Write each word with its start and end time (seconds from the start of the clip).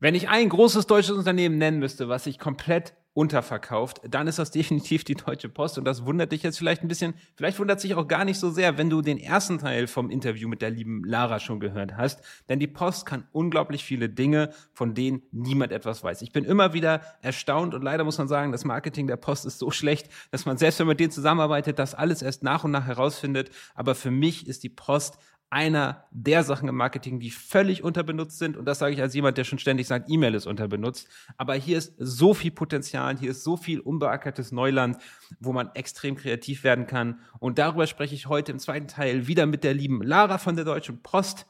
Wenn 0.00 0.14
ich 0.14 0.28
ein 0.28 0.48
großes 0.48 0.86
deutsches 0.86 1.16
Unternehmen 1.16 1.58
nennen 1.58 1.78
müsste, 1.78 2.08
was 2.08 2.24
sich 2.24 2.38
komplett 2.38 2.94
unterverkauft, 3.14 4.00
dann 4.08 4.26
ist 4.26 4.38
das 4.38 4.50
definitiv 4.50 5.04
die 5.04 5.14
Deutsche 5.14 5.48
Post. 5.48 5.78
Und 5.78 5.84
das 5.84 6.04
wundert 6.04 6.32
dich 6.32 6.42
jetzt 6.42 6.58
vielleicht 6.58 6.82
ein 6.82 6.88
bisschen. 6.88 7.14
Vielleicht 7.36 7.58
wundert 7.58 7.80
sich 7.80 7.94
auch 7.94 8.06
gar 8.08 8.24
nicht 8.24 8.38
so 8.38 8.50
sehr, 8.50 8.76
wenn 8.76 8.90
du 8.90 9.00
den 9.00 9.18
ersten 9.18 9.58
Teil 9.58 9.86
vom 9.86 10.10
Interview 10.10 10.48
mit 10.48 10.60
der 10.60 10.70
lieben 10.70 11.04
Lara 11.04 11.38
schon 11.38 11.60
gehört 11.60 11.96
hast. 11.96 12.20
Denn 12.48 12.58
die 12.58 12.66
Post 12.66 13.06
kann 13.06 13.26
unglaublich 13.32 13.84
viele 13.84 14.08
Dinge, 14.08 14.50
von 14.72 14.94
denen 14.94 15.22
niemand 15.30 15.72
etwas 15.72 16.02
weiß. 16.02 16.22
Ich 16.22 16.32
bin 16.32 16.44
immer 16.44 16.74
wieder 16.74 17.00
erstaunt 17.22 17.74
und 17.74 17.82
leider 17.82 18.04
muss 18.04 18.18
man 18.18 18.28
sagen, 18.28 18.52
das 18.52 18.64
Marketing 18.64 19.06
der 19.06 19.16
Post 19.16 19.46
ist 19.46 19.58
so 19.58 19.70
schlecht, 19.70 20.08
dass 20.32 20.44
man 20.44 20.58
selbst 20.58 20.80
wenn 20.80 20.86
man 20.86 20.92
mit 20.92 21.00
denen 21.00 21.12
zusammenarbeitet, 21.12 21.78
das 21.78 21.94
alles 21.94 22.20
erst 22.20 22.42
nach 22.42 22.64
und 22.64 22.72
nach 22.72 22.86
herausfindet. 22.86 23.50
Aber 23.74 23.94
für 23.94 24.10
mich 24.10 24.48
ist 24.48 24.64
die 24.64 24.68
Post 24.68 25.18
einer 25.54 26.04
der 26.10 26.42
Sachen 26.42 26.68
im 26.68 26.74
Marketing, 26.74 27.20
die 27.20 27.30
völlig 27.30 27.84
unterbenutzt 27.84 28.40
sind. 28.40 28.56
Und 28.56 28.64
das 28.64 28.80
sage 28.80 28.92
ich 28.92 29.00
als 29.00 29.14
jemand, 29.14 29.38
der 29.38 29.44
schon 29.44 29.60
ständig 29.60 29.86
sagt, 29.86 30.10
E-Mail 30.10 30.34
ist 30.34 30.46
unterbenutzt. 30.46 31.08
Aber 31.36 31.54
hier 31.54 31.78
ist 31.78 31.94
so 31.96 32.34
viel 32.34 32.50
Potenzial, 32.50 33.16
hier 33.16 33.30
ist 33.30 33.44
so 33.44 33.56
viel 33.56 33.78
unbeackertes 33.78 34.50
Neuland, 34.50 34.98
wo 35.38 35.52
man 35.52 35.70
extrem 35.74 36.16
kreativ 36.16 36.64
werden 36.64 36.88
kann. 36.88 37.20
Und 37.38 37.58
darüber 37.60 37.86
spreche 37.86 38.16
ich 38.16 38.26
heute 38.26 38.50
im 38.50 38.58
zweiten 38.58 38.88
Teil 38.88 39.28
wieder 39.28 39.46
mit 39.46 39.62
der 39.62 39.74
lieben 39.74 40.02
Lara 40.02 40.38
von 40.38 40.56
der 40.56 40.64
Deutschen 40.64 41.00
Post. 41.04 41.46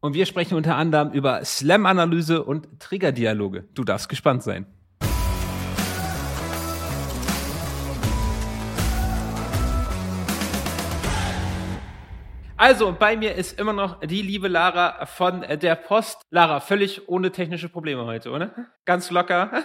Und 0.00 0.14
wir 0.14 0.24
sprechen 0.24 0.54
unter 0.54 0.76
anderem 0.76 1.12
über 1.12 1.44
Slam-Analyse 1.44 2.42
und 2.42 2.80
Trigger-Dialoge. 2.80 3.68
Du 3.74 3.84
darfst 3.84 4.08
gespannt 4.08 4.42
sein. 4.42 4.64
Also, 12.60 12.92
bei 12.92 13.16
mir 13.16 13.36
ist 13.36 13.58
immer 13.58 13.72
noch 13.72 14.00
die 14.00 14.20
liebe 14.20 14.46
Lara 14.46 15.06
von 15.06 15.40
der 15.40 15.74
Post. 15.76 16.20
Lara, 16.28 16.60
völlig 16.60 17.08
ohne 17.08 17.32
technische 17.32 17.70
Probleme 17.70 18.04
heute, 18.04 18.32
oder? 18.32 18.54
Ganz 18.84 19.10
locker. 19.10 19.64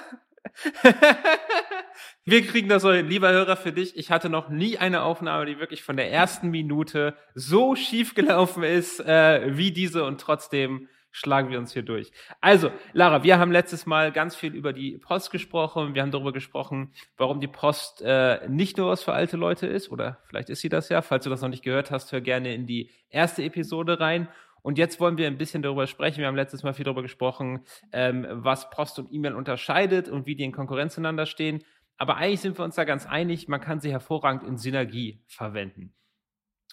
Wir 2.23 2.47
kriegen 2.47 2.69
das 2.69 2.83
so 2.83 2.93
hin. 2.93 3.09
Lieber 3.09 3.29
Hörer, 3.33 3.57
für 3.57 3.73
dich, 3.73 3.97
ich 3.97 4.11
hatte 4.11 4.29
noch 4.29 4.47
nie 4.47 4.77
eine 4.77 5.01
Aufnahme, 5.01 5.45
die 5.45 5.59
wirklich 5.59 5.83
von 5.83 5.97
der 5.97 6.09
ersten 6.09 6.51
Minute 6.51 7.17
so 7.33 7.75
schief 7.75 8.15
gelaufen 8.15 8.63
ist 8.63 9.01
äh, 9.01 9.57
wie 9.57 9.73
diese 9.73 10.05
und 10.05 10.21
trotzdem 10.21 10.87
schlagen 11.15 11.49
wir 11.49 11.59
uns 11.59 11.71
hier 11.71 11.81
durch. 11.81 12.11
Also, 12.41 12.71
Lara, 12.91 13.23
wir 13.23 13.39
haben 13.39 13.51
letztes 13.51 13.85
Mal 13.85 14.11
ganz 14.11 14.35
viel 14.35 14.53
über 14.53 14.73
die 14.73 14.97
Post 14.97 15.31
gesprochen. 15.31 15.95
Wir 15.95 16.01
haben 16.01 16.11
darüber 16.11 16.33
gesprochen, 16.33 16.91
warum 17.15 17.39
die 17.39 17.47
Post 17.47 18.01
äh, 18.01 18.45
nicht 18.49 18.77
nur 18.77 18.89
was 18.89 19.01
für 19.01 19.13
alte 19.13 19.37
Leute 19.37 19.65
ist, 19.65 19.89
oder 19.89 20.19
vielleicht 20.27 20.49
ist 20.49 20.59
sie 20.59 20.67
das 20.67 20.89
ja. 20.89 21.01
Falls 21.01 21.23
du 21.23 21.29
das 21.29 21.41
noch 21.41 21.47
nicht 21.47 21.63
gehört 21.63 21.89
hast, 21.89 22.11
hör 22.11 22.19
gerne 22.19 22.53
in 22.53 22.67
die 22.67 22.91
erste 23.09 23.43
Episode 23.43 23.99
rein. 24.01 24.27
Und 24.61 24.77
jetzt 24.77 24.99
wollen 24.99 25.17
wir 25.17 25.27
ein 25.27 25.37
bisschen 25.37 25.61
darüber 25.61 25.87
sprechen. 25.87 26.19
Wir 26.19 26.27
haben 26.27 26.35
letztes 26.35 26.63
Mal 26.63 26.73
viel 26.73 26.83
darüber 26.83 27.03
gesprochen, 27.03 27.63
ähm, 27.93 28.27
was 28.29 28.69
Post 28.69 28.99
und 28.99 29.13
E-Mail 29.13 29.35
unterscheidet 29.35 30.09
und 30.09 30.25
wie 30.25 30.35
die 30.35 30.43
in 30.43 30.51
Konkurrenz 30.51 30.95
zueinander 30.95 31.25
stehen. 31.25 31.63
Aber 31.97 32.17
eigentlich 32.17 32.41
sind 32.41 32.57
wir 32.59 32.65
uns 32.65 32.75
da 32.75 32.83
ganz 32.83 33.05
einig, 33.05 33.47
man 33.47 33.61
kann 33.61 33.79
sie 33.79 33.91
hervorragend 33.91 34.43
in 34.43 34.57
Synergie 34.57 35.23
verwenden. 35.27 35.93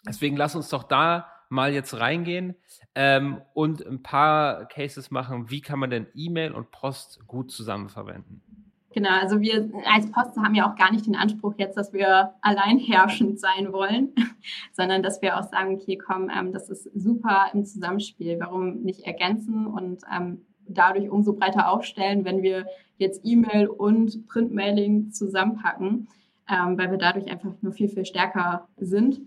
Deswegen 0.04 0.36
lass 0.36 0.56
uns 0.56 0.68
doch 0.68 0.82
da 0.82 1.28
mal 1.52 1.72
jetzt 1.72 1.98
reingehen 2.00 2.56
ähm, 2.94 3.42
und 3.52 3.86
ein 3.86 4.02
paar 4.02 4.64
Cases 4.66 5.10
machen, 5.10 5.50
wie 5.50 5.60
kann 5.60 5.78
man 5.78 5.90
denn 5.90 6.06
E-Mail 6.14 6.52
und 6.52 6.70
Post 6.70 7.26
gut 7.26 7.52
zusammen 7.52 7.90
verwenden. 7.90 8.42
Genau, 8.94 9.10
also 9.20 9.40
wir 9.40 9.70
als 9.90 10.10
Post 10.10 10.36
haben 10.36 10.54
ja 10.54 10.70
auch 10.70 10.76
gar 10.76 10.92
nicht 10.92 11.06
den 11.06 11.14
Anspruch 11.16 11.54
jetzt, 11.58 11.76
dass 11.76 11.92
wir 11.92 12.34
allein 12.40 12.78
herrschend 12.78 13.38
sein 13.38 13.72
wollen, 13.72 14.14
sondern 14.72 15.02
dass 15.02 15.22
wir 15.22 15.38
auch 15.38 15.44
sagen, 15.44 15.74
okay, 15.74 15.96
komm, 15.96 16.30
ähm, 16.30 16.52
das 16.52 16.68
ist 16.70 16.90
super 16.94 17.46
im 17.52 17.64
Zusammenspiel. 17.64 18.38
Warum 18.40 18.82
nicht 18.82 19.06
ergänzen 19.06 19.66
und 19.66 20.02
ähm, 20.14 20.42
dadurch 20.66 21.10
umso 21.10 21.34
breiter 21.34 21.70
aufstellen, 21.70 22.24
wenn 22.24 22.42
wir 22.42 22.66
jetzt 22.96 23.20
E-Mail 23.24 23.68
und 23.68 24.26
Printmailing 24.26 25.10
zusammenpacken, 25.10 26.08
ähm, 26.50 26.78
weil 26.78 26.90
wir 26.90 26.98
dadurch 26.98 27.30
einfach 27.30 27.52
nur 27.60 27.72
viel, 27.72 27.88
viel 27.88 28.04
stärker 28.04 28.68
sind. 28.76 29.20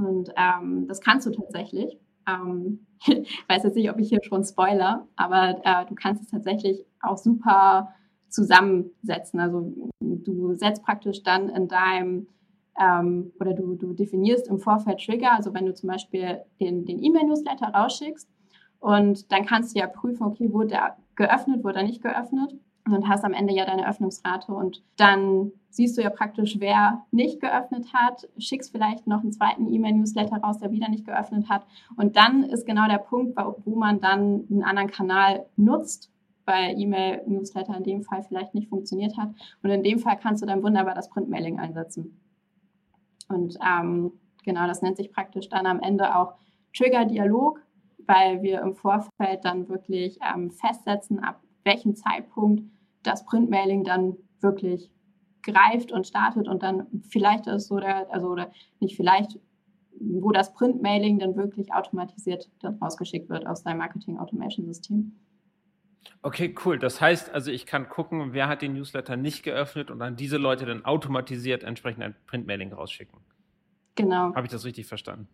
Und 0.00 0.30
ähm, 0.36 0.86
das 0.88 1.00
kannst 1.00 1.26
du 1.26 1.30
tatsächlich. 1.30 1.98
Ähm, 2.28 2.86
ich 3.06 3.44
weiß 3.48 3.64
jetzt 3.64 3.76
nicht, 3.76 3.90
ob 3.90 3.98
ich 3.98 4.08
hier 4.08 4.22
schon 4.22 4.44
spoiler, 4.44 5.06
aber 5.16 5.60
äh, 5.64 5.86
du 5.86 5.94
kannst 5.94 6.22
es 6.22 6.30
tatsächlich 6.30 6.84
auch 7.02 7.16
super 7.16 7.94
zusammensetzen. 8.28 9.40
Also 9.40 9.72
du 10.00 10.54
setzt 10.54 10.82
praktisch 10.82 11.22
dann 11.22 11.48
in 11.48 11.68
deinem 11.68 12.28
ähm, 12.80 13.32
oder 13.40 13.52
du, 13.54 13.74
du 13.74 13.92
definierst 13.92 14.48
im 14.48 14.58
Vorfeld 14.58 15.04
Trigger, 15.04 15.32
also 15.32 15.52
wenn 15.52 15.66
du 15.66 15.74
zum 15.74 15.88
Beispiel 15.88 16.40
den, 16.60 16.86
E-Mail-Newsletter 16.86 17.66
rausschickst 17.66 18.28
und 18.78 19.30
dann 19.32 19.44
kannst 19.44 19.74
du 19.74 19.80
ja 19.80 19.86
prüfen, 19.86 20.24
okay, 20.24 20.52
wurde 20.52 20.74
er 20.74 20.96
geöffnet, 21.16 21.64
wurde 21.64 21.80
er 21.80 21.84
nicht 21.84 22.02
geöffnet 22.02 22.54
und 22.94 23.08
hast 23.08 23.24
am 23.24 23.32
Ende 23.32 23.54
ja 23.54 23.64
deine 23.64 23.88
Öffnungsrate. 23.88 24.52
Und 24.52 24.82
dann 24.96 25.52
siehst 25.68 25.96
du 25.96 26.02
ja 26.02 26.10
praktisch, 26.10 26.56
wer 26.58 27.04
nicht 27.10 27.40
geöffnet 27.40 27.92
hat, 27.92 28.28
schickst 28.38 28.72
vielleicht 28.72 29.06
noch 29.06 29.22
einen 29.22 29.32
zweiten 29.32 29.72
E-Mail-Newsletter 29.72 30.36
raus, 30.38 30.58
der 30.58 30.70
wieder 30.70 30.88
nicht 30.88 31.06
geöffnet 31.06 31.48
hat. 31.48 31.66
Und 31.96 32.16
dann 32.16 32.44
ist 32.44 32.66
genau 32.66 32.88
der 32.88 32.98
Punkt, 32.98 33.38
wo 33.64 33.76
man 33.76 34.00
dann 34.00 34.46
einen 34.50 34.62
anderen 34.62 34.90
Kanal 34.90 35.46
nutzt, 35.56 36.10
weil 36.44 36.78
E-Mail-Newsletter 36.78 37.76
in 37.76 37.84
dem 37.84 38.02
Fall 38.02 38.22
vielleicht 38.22 38.54
nicht 38.54 38.68
funktioniert 38.68 39.16
hat. 39.16 39.30
Und 39.62 39.70
in 39.70 39.82
dem 39.82 39.98
Fall 39.98 40.18
kannst 40.18 40.42
du 40.42 40.46
dann 40.46 40.62
wunderbar 40.62 40.94
das 40.94 41.08
Print-Mailing 41.10 41.58
einsetzen. 41.58 42.20
Und 43.28 43.56
ähm, 43.64 44.12
genau, 44.44 44.66
das 44.66 44.82
nennt 44.82 44.96
sich 44.96 45.12
praktisch 45.12 45.48
dann 45.48 45.66
am 45.66 45.80
Ende 45.80 46.16
auch 46.16 46.34
Trigger-Dialog, 46.76 47.60
weil 48.06 48.42
wir 48.42 48.60
im 48.60 48.74
Vorfeld 48.74 49.44
dann 49.44 49.68
wirklich 49.68 50.18
ähm, 50.20 50.50
festsetzen, 50.50 51.20
ab 51.20 51.40
welchem 51.64 51.94
Zeitpunkt 51.94 52.64
das 53.02 53.24
Printmailing 53.24 53.84
dann 53.84 54.16
wirklich 54.40 54.90
greift 55.42 55.92
und 55.92 56.06
startet 56.06 56.48
und 56.48 56.62
dann 56.62 56.86
vielleicht 57.08 57.46
ist 57.46 57.68
so 57.68 57.78
der, 57.78 58.12
also 58.12 58.28
oder 58.28 58.50
nicht 58.78 58.96
vielleicht, 58.96 59.38
wo 59.98 60.32
das 60.32 60.52
Printmailing 60.52 61.18
dann 61.18 61.36
wirklich 61.36 61.72
automatisiert 61.72 62.50
dann 62.60 62.76
rausgeschickt 62.76 63.28
wird 63.28 63.46
aus 63.46 63.62
deinem 63.62 63.78
Marketing 63.78 64.18
Automation 64.18 64.66
System. 64.66 65.12
Okay, 66.22 66.54
cool. 66.64 66.78
Das 66.78 67.00
heißt 67.00 67.30
also, 67.30 67.50
ich 67.50 67.66
kann 67.66 67.88
gucken, 67.88 68.32
wer 68.32 68.48
hat 68.48 68.62
den 68.62 68.74
Newsletter 68.74 69.16
nicht 69.16 69.42
geöffnet 69.42 69.90
und 69.90 69.98
dann 69.98 70.16
diese 70.16 70.36
Leute 70.36 70.66
dann 70.66 70.84
automatisiert 70.84 71.62
entsprechend 71.62 72.02
ein 72.02 72.14
Printmailing 72.26 72.72
rausschicken. 72.72 73.18
Genau. 73.94 74.34
Habe 74.34 74.46
ich 74.46 74.52
das 74.52 74.64
richtig 74.64 74.86
verstanden? 74.86 75.28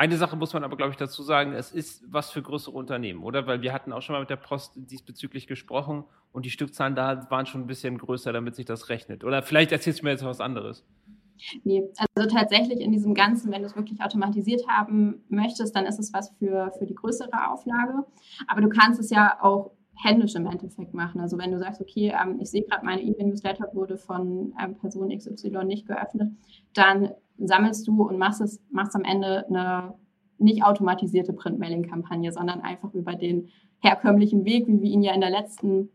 Eine 0.00 0.16
Sache 0.16 0.34
muss 0.34 0.54
man 0.54 0.64
aber, 0.64 0.78
glaube 0.78 0.92
ich, 0.92 0.96
dazu 0.96 1.22
sagen, 1.22 1.52
es 1.52 1.72
ist 1.72 2.10
was 2.10 2.30
für 2.30 2.40
größere 2.40 2.74
Unternehmen, 2.74 3.22
oder? 3.22 3.46
Weil 3.46 3.60
wir 3.60 3.74
hatten 3.74 3.92
auch 3.92 4.00
schon 4.00 4.14
mal 4.14 4.20
mit 4.20 4.30
der 4.30 4.36
Post 4.36 4.72
diesbezüglich 4.74 5.46
gesprochen 5.46 6.04
und 6.32 6.46
die 6.46 6.50
Stückzahlen 6.50 6.94
da 6.94 7.26
waren 7.28 7.44
schon 7.44 7.60
ein 7.60 7.66
bisschen 7.66 7.98
größer, 7.98 8.32
damit 8.32 8.54
sich 8.54 8.64
das 8.64 8.88
rechnet. 8.88 9.24
Oder 9.24 9.42
vielleicht 9.42 9.72
erzählst 9.72 10.00
du 10.00 10.06
mir 10.06 10.12
jetzt 10.12 10.24
was 10.24 10.40
anderes. 10.40 10.86
Nee, 11.64 11.82
also 12.14 12.34
tatsächlich 12.34 12.80
in 12.80 12.92
diesem 12.92 13.12
Ganzen, 13.12 13.52
wenn 13.52 13.60
du 13.60 13.66
es 13.66 13.76
wirklich 13.76 14.00
automatisiert 14.00 14.66
haben 14.68 15.22
möchtest, 15.28 15.76
dann 15.76 15.84
ist 15.84 15.98
es 15.98 16.14
was 16.14 16.30
für, 16.38 16.72
für 16.78 16.86
die 16.86 16.94
größere 16.94 17.50
Auflage. 17.50 18.06
Aber 18.48 18.62
du 18.62 18.70
kannst 18.70 19.00
es 19.00 19.10
ja 19.10 19.36
auch 19.42 19.72
händisch 20.02 20.34
im 20.34 20.46
Endeffekt 20.46 20.94
machen. 20.94 21.20
Also 21.20 21.36
wenn 21.36 21.52
du 21.52 21.58
sagst, 21.58 21.78
okay, 21.82 22.14
ähm, 22.18 22.38
ich 22.40 22.50
sehe 22.50 22.62
gerade, 22.62 22.86
meine 22.86 23.02
E-Mail-Newsletter 23.02 23.68
wurde 23.74 23.98
von 23.98 24.54
ähm, 24.62 24.76
Person 24.76 25.14
XY 25.14 25.64
nicht 25.66 25.86
geöffnet, 25.86 26.32
dann 26.72 27.10
sammelst 27.46 27.86
du 27.86 28.02
und 28.02 28.18
machst 28.18 28.40
es, 28.40 28.60
machst 28.70 28.94
am 28.94 29.04
Ende 29.04 29.46
eine 29.48 29.94
nicht 30.38 30.64
automatisierte 30.64 31.32
Print-Mailing-Kampagne, 31.32 32.32
sondern 32.32 32.60
einfach 32.60 32.94
über 32.94 33.14
den 33.14 33.48
herkömmlichen 33.80 34.44
Weg, 34.44 34.66
wie 34.66 34.80
wir 34.80 34.90
ihn 34.90 35.02
ja 35.02 35.14
in 35.14 35.20
der 35.20 35.30
letzten 35.30 35.90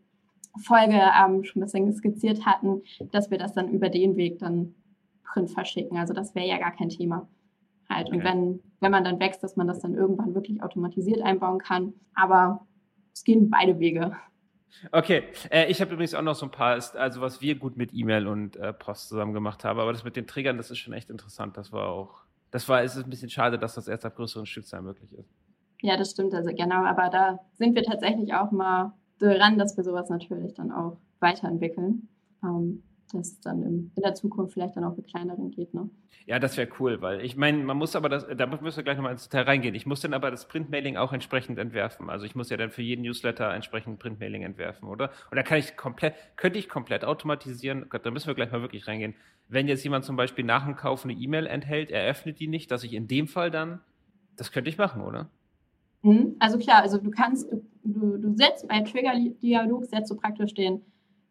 Folge 0.63 0.93
ähm, 0.97 1.43
schon 1.43 1.61
ein 1.61 1.65
bisschen 1.65 1.93
skizziert 1.93 2.45
hatten, 2.45 2.81
dass 3.11 3.31
wir 3.31 3.37
das 3.37 3.53
dann 3.53 3.69
über 3.69 3.89
den 3.89 4.15
Weg 4.15 4.39
dann 4.39 4.75
Print 5.23 5.51
verschicken. 5.51 5.97
Also 5.97 6.13
das 6.13 6.33
wäre 6.35 6.47
ja 6.47 6.57
gar 6.57 6.71
kein 6.71 6.89
Thema. 6.89 7.27
Halt. 7.89 8.09
Und 8.09 8.23
wenn, 8.23 8.61
wenn 8.79 8.91
man 8.91 9.03
dann 9.03 9.19
wächst, 9.19 9.43
dass 9.43 9.55
man 9.57 9.67
das 9.67 9.79
dann 9.79 9.93
irgendwann 9.93 10.33
wirklich 10.33 10.63
automatisiert 10.63 11.21
einbauen 11.21 11.59
kann. 11.59 11.93
Aber 12.15 12.65
es 13.13 13.23
gehen 13.23 13.49
beide 13.49 13.79
Wege. 13.79 14.15
Okay, 14.91 15.23
äh, 15.49 15.69
ich 15.69 15.81
habe 15.81 15.93
übrigens 15.93 16.13
auch 16.13 16.21
noch 16.21 16.35
so 16.35 16.45
ein 16.45 16.51
paar, 16.51 16.79
also 16.95 17.21
was 17.21 17.41
wir 17.41 17.55
gut 17.55 17.77
mit 17.77 17.93
E-Mail 17.93 18.27
und 18.27 18.55
äh, 18.57 18.73
Post 18.73 19.09
zusammen 19.09 19.33
gemacht 19.33 19.63
haben, 19.63 19.79
aber 19.79 19.91
das 19.91 20.03
mit 20.03 20.15
den 20.15 20.27
Triggern, 20.27 20.57
das 20.57 20.71
ist 20.71 20.79
schon 20.79 20.93
echt 20.93 21.09
interessant. 21.09 21.57
Das 21.57 21.71
war 21.71 21.89
auch, 21.89 22.23
das 22.51 22.67
war, 22.69 22.83
es 22.83 22.95
ist 22.95 23.03
ein 23.03 23.09
bisschen 23.09 23.29
schade, 23.29 23.57
dass 23.57 23.75
das 23.75 23.87
erst 23.87 24.05
ab 24.05 24.15
größeren 24.15 24.45
Stückzahlen 24.45 24.85
möglich 24.85 25.11
ist. 25.13 25.29
Ja, 25.81 25.97
das 25.97 26.11
stimmt, 26.11 26.33
also 26.33 26.51
genau, 26.51 26.83
aber 26.83 27.09
da 27.09 27.39
sind 27.53 27.75
wir 27.75 27.83
tatsächlich 27.83 28.33
auch 28.33 28.51
mal 28.51 28.93
dran, 29.19 29.57
dass 29.57 29.77
wir 29.77 29.83
sowas 29.83 30.09
natürlich 30.09 30.53
dann 30.53 30.71
auch 30.71 30.97
weiterentwickeln. 31.19 32.07
Ähm, 32.43 32.83
dass 33.13 33.27
es 33.27 33.39
dann 33.39 33.61
in, 33.63 33.91
der 33.97 34.13
Zukunft 34.13 34.53
vielleicht 34.53 34.75
dann 34.75 34.83
auch 34.83 34.95
mit 34.95 35.07
kleineren 35.07 35.51
geht. 35.51 35.73
Ne? 35.73 35.89
Ja, 36.25 36.39
das 36.39 36.57
wäre 36.57 36.69
cool, 36.79 37.01
weil 37.01 37.21
ich 37.21 37.35
meine, 37.37 37.59
man 37.59 37.77
muss 37.77 37.95
aber 37.95 38.09
das, 38.09 38.25
da 38.35 38.47
müssen 38.47 38.63
wir 38.63 38.83
gleich 38.83 38.97
nochmal 38.97 39.11
ins 39.11 39.29
Detail 39.29 39.43
reingehen. 39.43 39.75
Ich 39.75 39.85
muss 39.85 40.01
dann 40.01 40.13
aber 40.13 40.31
das 40.31 40.47
Printmailing 40.47 40.97
auch 40.97 41.13
entsprechend 41.13 41.59
entwerfen. 41.59 42.09
Also 42.09 42.25
ich 42.25 42.35
muss 42.35 42.49
ja 42.49 42.57
dann 42.57 42.71
für 42.71 42.81
jeden 42.81 43.03
Newsletter 43.03 43.53
entsprechend 43.53 43.99
Printmailing 43.99 44.41
entwerfen, 44.41 44.87
oder? 44.87 45.11
Oder 45.31 45.43
kann 45.43 45.59
ich 45.59 45.77
komplett, 45.77 46.15
könnte 46.35 46.57
ich 46.57 46.67
komplett 46.67 47.05
automatisieren? 47.05 47.87
Gott, 47.89 48.05
da 48.05 48.11
müssen 48.11 48.27
wir 48.27 48.33
gleich 48.33 48.51
mal 48.51 48.61
wirklich 48.61 48.87
reingehen. 48.87 49.13
Wenn 49.47 49.67
jetzt 49.67 49.83
jemand 49.83 50.03
zum 50.03 50.15
Beispiel 50.15 50.43
nach 50.43 50.65
dem 50.65 50.75
Kauf 50.75 51.03
eine 51.03 51.13
E-Mail 51.13 51.45
enthält, 51.45 51.91
er 51.91 52.09
öffnet 52.09 52.39
die 52.39 52.47
nicht, 52.47 52.71
dass 52.71 52.83
ich 52.83 52.93
in 52.93 53.07
dem 53.07 53.27
Fall 53.27 53.51
dann, 53.51 53.81
das 54.35 54.51
könnte 54.51 54.69
ich 54.69 54.79
machen, 54.79 55.03
oder? 55.03 55.29
Mhm. 56.01 56.35
Also 56.39 56.57
klar, 56.57 56.81
also 56.81 56.97
du 56.97 57.11
kannst, 57.11 57.51
du, 57.51 57.63
du, 57.83 58.17
du 58.17 58.35
setzt 58.35 58.67
bei 58.67 58.81
Trigger-Dialog, 58.81 59.85
setzt 59.85 60.11
du 60.11 60.15
praktisch 60.15 60.53
den, 60.53 60.81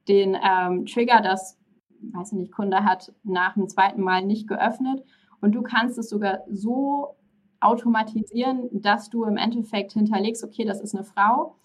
den 0.08 0.36
ähm, 0.36 0.84
Trigger, 0.86 1.20
dass, 1.20 1.58
weiß 2.00 2.32
ich 2.32 2.38
nicht, 2.38 2.52
Kunde 2.52 2.84
hat 2.84 3.12
nach 3.22 3.54
dem 3.54 3.68
zweiten 3.68 4.02
Mal 4.02 4.24
nicht 4.24 4.48
geöffnet 4.48 5.02
und 5.40 5.52
du 5.52 5.62
kannst 5.62 5.98
es 5.98 6.08
sogar 6.08 6.40
so 6.50 7.16
automatisieren, 7.60 8.68
dass 8.72 9.10
du 9.10 9.24
im 9.24 9.36
Endeffekt 9.36 9.92
hinterlegst, 9.92 10.44
okay, 10.44 10.64
das 10.64 10.80
ist 10.80 10.94
eine 10.94 11.04
Frau, 11.04 11.56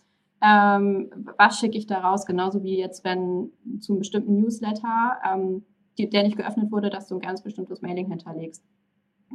ähm, 0.42 1.10
was 1.38 1.60
schicke 1.60 1.78
ich 1.78 1.86
da 1.86 2.00
raus? 2.00 2.26
Genauso 2.26 2.64
wie 2.64 2.78
jetzt, 2.78 3.04
wenn 3.04 3.52
zu 3.82 3.92
einem 3.92 4.00
bestimmten 4.00 4.40
Newsletter, 4.40 5.18
ähm, 5.26 5.66
die, 5.98 6.10
der 6.10 6.24
nicht 6.24 6.38
geöffnet 6.38 6.72
wurde, 6.72 6.90
dass 6.90 7.08
du 7.08 7.16
ein 7.16 7.22
ganz 7.22 7.44
bestimmtes 7.44 7.82
Mailing 7.82 8.08
hinterlegst. 8.08 8.64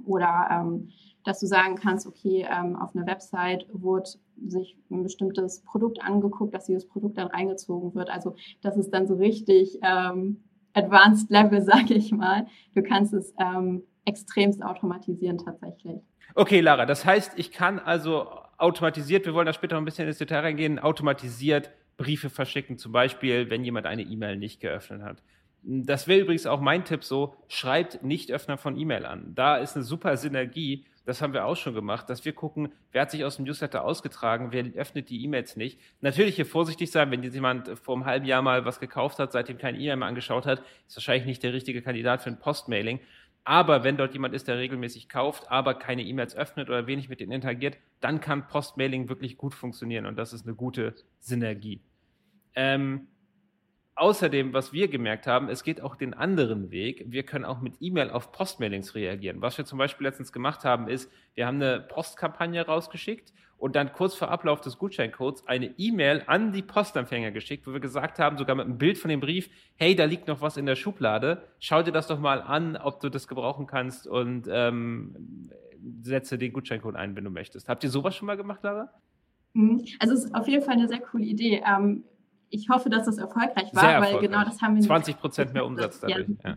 Oder 0.06 0.48
ähm, 0.50 0.88
dass 1.24 1.40
du 1.40 1.46
sagen 1.46 1.76
kannst, 1.76 2.06
okay, 2.06 2.46
ähm, 2.50 2.76
auf 2.76 2.94
einer 2.96 3.06
Website 3.06 3.66
wurde 3.72 4.10
sich 4.46 4.76
ein 4.90 5.02
bestimmtes 5.02 5.60
Produkt 5.62 6.02
angeguckt, 6.02 6.54
dass 6.54 6.66
dieses 6.66 6.88
Produkt 6.88 7.18
dann 7.18 7.28
reingezogen 7.28 7.94
wird. 7.94 8.10
Also 8.10 8.34
das 8.62 8.76
ist 8.76 8.90
dann 8.90 9.06
so 9.06 9.14
richtig 9.14 9.78
ähm, 9.82 10.43
Advanced 10.74 11.30
Level, 11.30 11.62
sage 11.64 11.94
ich 11.94 12.12
mal. 12.12 12.46
Du 12.74 12.82
kannst 12.82 13.14
es 13.14 13.32
ähm, 13.38 13.82
extremst 14.04 14.62
automatisieren 14.62 15.38
tatsächlich. 15.38 16.00
Okay, 16.34 16.60
Lara, 16.60 16.84
das 16.86 17.04
heißt, 17.04 17.32
ich 17.36 17.52
kann 17.52 17.78
also 17.78 18.28
automatisiert, 18.58 19.26
wir 19.26 19.34
wollen 19.34 19.46
da 19.46 19.52
später 19.52 19.74
noch 19.74 19.82
ein 19.82 19.84
bisschen 19.84 20.08
ins 20.08 20.18
Detail 20.18 20.40
reingehen, 20.40 20.78
automatisiert 20.78 21.70
Briefe 21.96 22.28
verschicken, 22.28 22.76
zum 22.76 22.92
Beispiel, 22.92 23.50
wenn 23.50 23.64
jemand 23.64 23.86
eine 23.86 24.02
E-Mail 24.02 24.36
nicht 24.36 24.60
geöffnet 24.60 25.02
hat. 25.02 25.22
Das 25.66 26.06
wäre 26.06 26.20
übrigens 26.20 26.46
auch 26.46 26.60
mein 26.60 26.84
Tipp 26.84 27.04
so, 27.04 27.36
schreibt 27.48 28.02
Nicht-Öffner 28.02 28.58
von 28.58 28.76
E-Mail 28.76 29.06
an. 29.06 29.34
Da 29.34 29.56
ist 29.56 29.76
eine 29.76 29.84
super 29.84 30.16
Synergie, 30.18 30.84
das 31.06 31.22
haben 31.22 31.32
wir 31.32 31.46
auch 31.46 31.56
schon 31.56 31.74
gemacht, 31.74 32.08
dass 32.10 32.24
wir 32.24 32.34
gucken, 32.34 32.72
wer 32.92 33.02
hat 33.02 33.10
sich 33.10 33.24
aus 33.24 33.36
dem 33.36 33.46
Newsletter 33.46 33.84
ausgetragen, 33.84 34.48
wer 34.52 34.64
öffnet 34.74 35.08
die 35.08 35.24
E-Mails 35.24 35.56
nicht. 35.56 35.80
Natürlich 36.02 36.36
hier 36.36 36.46
vorsichtig 36.46 36.90
sein, 36.90 37.10
wenn 37.10 37.22
jetzt 37.22 37.34
jemand 37.34 37.78
vor 37.78 37.94
einem 37.94 38.04
halben 38.04 38.26
Jahr 38.26 38.42
mal 38.42 38.66
was 38.66 38.78
gekauft 38.78 39.18
hat, 39.18 39.32
seitdem 39.32 39.56
kein 39.56 39.74
E-Mail 39.74 39.96
mehr 39.96 40.08
angeschaut 40.08 40.44
hat, 40.44 40.62
ist 40.86 40.96
wahrscheinlich 40.96 41.26
nicht 41.26 41.42
der 41.42 41.52
richtige 41.52 41.80
Kandidat 41.80 42.22
für 42.22 42.30
ein 42.30 42.38
Postmailing. 42.38 43.00
Aber 43.44 43.84
wenn 43.84 43.98
dort 43.98 44.14
jemand 44.14 44.34
ist, 44.34 44.48
der 44.48 44.58
regelmäßig 44.58 45.08
kauft, 45.10 45.50
aber 45.50 45.74
keine 45.74 46.02
E-Mails 46.02 46.34
öffnet 46.34 46.68
oder 46.68 46.86
wenig 46.86 47.10
mit 47.10 47.20
denen 47.20 47.32
interagiert, 47.32 47.76
dann 48.00 48.20
kann 48.20 48.48
Postmailing 48.48 49.10
wirklich 49.10 49.36
gut 49.36 49.54
funktionieren 49.54 50.06
und 50.06 50.16
das 50.16 50.32
ist 50.32 50.46
eine 50.46 50.54
gute 50.54 50.94
Synergie. 51.20 51.82
Ähm, 52.54 53.08
Außerdem, 53.96 54.52
was 54.52 54.72
wir 54.72 54.88
gemerkt 54.88 55.26
haben, 55.28 55.48
es 55.48 55.62
geht 55.62 55.80
auch 55.80 55.94
den 55.94 56.14
anderen 56.14 56.72
Weg. 56.72 57.04
Wir 57.06 57.22
können 57.22 57.44
auch 57.44 57.60
mit 57.60 57.74
E-Mail 57.80 58.10
auf 58.10 58.32
Postmailings 58.32 58.96
reagieren. 58.96 59.40
Was 59.40 59.56
wir 59.56 59.64
zum 59.64 59.78
Beispiel 59.78 60.06
letztens 60.06 60.32
gemacht 60.32 60.64
haben, 60.64 60.88
ist, 60.88 61.12
wir 61.34 61.46
haben 61.46 61.62
eine 61.62 61.80
Postkampagne 61.80 62.66
rausgeschickt 62.66 63.32
und 63.56 63.76
dann 63.76 63.92
kurz 63.92 64.16
vor 64.16 64.30
Ablauf 64.30 64.60
des 64.60 64.78
Gutscheincodes 64.78 65.46
eine 65.46 65.74
E-Mail 65.78 66.24
an 66.26 66.52
die 66.52 66.62
Postempfänger 66.62 67.30
geschickt, 67.30 67.68
wo 67.68 67.72
wir 67.72 67.78
gesagt 67.78 68.18
haben, 68.18 68.36
sogar 68.36 68.56
mit 68.56 68.66
einem 68.66 68.78
Bild 68.78 68.98
von 68.98 69.10
dem 69.10 69.20
Brief, 69.20 69.48
hey, 69.76 69.94
da 69.94 70.06
liegt 70.06 70.26
noch 70.26 70.40
was 70.40 70.56
in 70.56 70.66
der 70.66 70.74
Schublade, 70.74 71.44
schau 71.60 71.82
dir 71.84 71.92
das 71.92 72.08
doch 72.08 72.18
mal 72.18 72.42
an, 72.42 72.76
ob 72.76 72.98
du 72.98 73.08
das 73.08 73.28
gebrauchen 73.28 73.68
kannst 73.68 74.08
und 74.08 74.48
ähm, 74.50 75.50
setze 76.02 76.36
den 76.36 76.52
Gutscheincode 76.52 76.96
ein, 76.96 77.14
wenn 77.14 77.24
du 77.24 77.30
möchtest. 77.30 77.68
Habt 77.68 77.84
ihr 77.84 77.90
sowas 77.90 78.16
schon 78.16 78.26
mal 78.26 78.36
gemacht, 78.36 78.64
Lara? 78.64 78.90
Mhm. 79.52 79.84
Also 80.00 80.14
es 80.14 80.24
ist 80.24 80.34
auf 80.34 80.48
jeden 80.48 80.64
Fall 80.64 80.74
eine 80.74 80.88
sehr 80.88 81.00
coole 81.00 81.24
Idee. 81.24 81.62
Ähm, 81.64 82.04
ich 82.54 82.68
hoffe, 82.68 82.88
dass 82.88 83.06
das 83.06 83.18
erfolgreich 83.18 83.74
war, 83.74 83.82
Sehr 83.82 84.00
weil 84.00 84.20
genau 84.20 84.44
das 84.44 84.62
haben 84.62 84.76
wir 84.76 84.82
20 84.82 85.18
Prozent 85.18 85.52
mehr 85.52 85.66
Umsatz 85.66 86.00
dadurch. 86.00 86.28
Ja, 86.44 86.56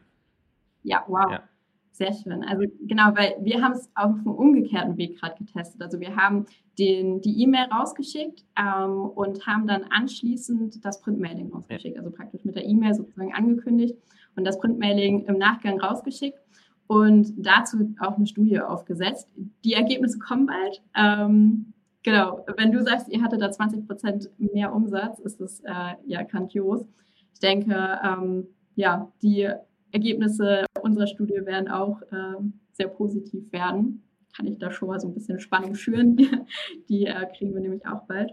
ja 0.83 1.03
wow. 1.07 1.31
Ja. 1.31 1.44
Sehr 1.91 2.13
schön. 2.13 2.44
Also 2.44 2.65
genau, 2.81 3.15
weil 3.15 3.38
wir 3.41 3.63
haben 3.63 3.71
es 3.71 3.89
auf 3.95 4.13
dem 4.21 4.31
umgekehrten 4.31 4.97
Weg 4.97 5.19
gerade 5.19 5.35
getestet. 5.44 5.81
Also 5.81 5.99
wir 5.99 6.15
haben 6.15 6.45
den, 6.77 7.21
die 7.21 7.41
E-Mail 7.41 7.65
rausgeschickt 7.71 8.45
ähm, 8.55 8.99
und 9.15 9.47
haben 9.47 9.65
dann 9.65 9.85
anschließend 9.85 10.85
das 10.85 11.01
Printmailing 11.01 11.51
rausgeschickt. 11.51 11.95
Ja. 11.95 12.03
Also 12.03 12.15
praktisch 12.15 12.45
mit 12.45 12.55
der 12.55 12.65
E-Mail 12.65 12.94
sozusagen 12.94 13.33
angekündigt 13.33 13.95
und 14.35 14.45
das 14.45 14.59
Printmailing 14.59 15.25
im 15.25 15.39
Nachgang 15.39 15.79
rausgeschickt 15.79 16.38
und 16.85 17.33
dazu 17.38 17.95
auch 17.99 18.17
eine 18.17 18.27
Studie 18.27 18.61
aufgesetzt. 18.61 19.27
Die 19.65 19.73
Ergebnisse 19.73 20.19
kommen 20.19 20.45
bald. 20.45 20.83
Ähm, 20.95 21.73
Genau, 22.07 22.45
wenn 22.56 22.71
du 22.71 22.81
sagst, 22.81 23.09
ihr 23.09 23.21
hattet 23.21 23.42
da 23.42 23.51
20 23.51 23.86
Prozent 23.86 24.30
mehr 24.38 24.74
Umsatz, 24.74 25.19
ist 25.19 25.42
das 25.42 25.59
äh, 25.65 25.95
ja 26.06 26.24
grandios. 26.24 26.88
Ich 27.33 27.42
denke, 27.42 28.00
ähm, 28.01 28.48
ja, 28.75 29.12
die 29.21 29.50
Ergebnisse 29.92 30.63
unserer 30.81 31.07
Studie 31.07 31.45
werden 31.45 31.68
auch 31.68 32.01
äh, 32.04 32.39
sehr 32.71 32.88
positiv 32.88 33.51
werden. 33.51 34.04
Kann 34.33 34.48
ich 34.48 34.57
da 34.57 34.71
schon 34.71 34.88
mal 34.88 35.01
so 35.01 35.09
ein 35.09 35.15
bisschen 35.15 35.42
Spannung 35.42 35.75
schüren. 35.75 36.15
die 36.88 37.07
äh, 37.07 37.25
kriegen 37.38 37.54
wir 37.54 37.59
nämlich 37.59 37.86
auch 37.86 38.04
bald. 38.07 38.31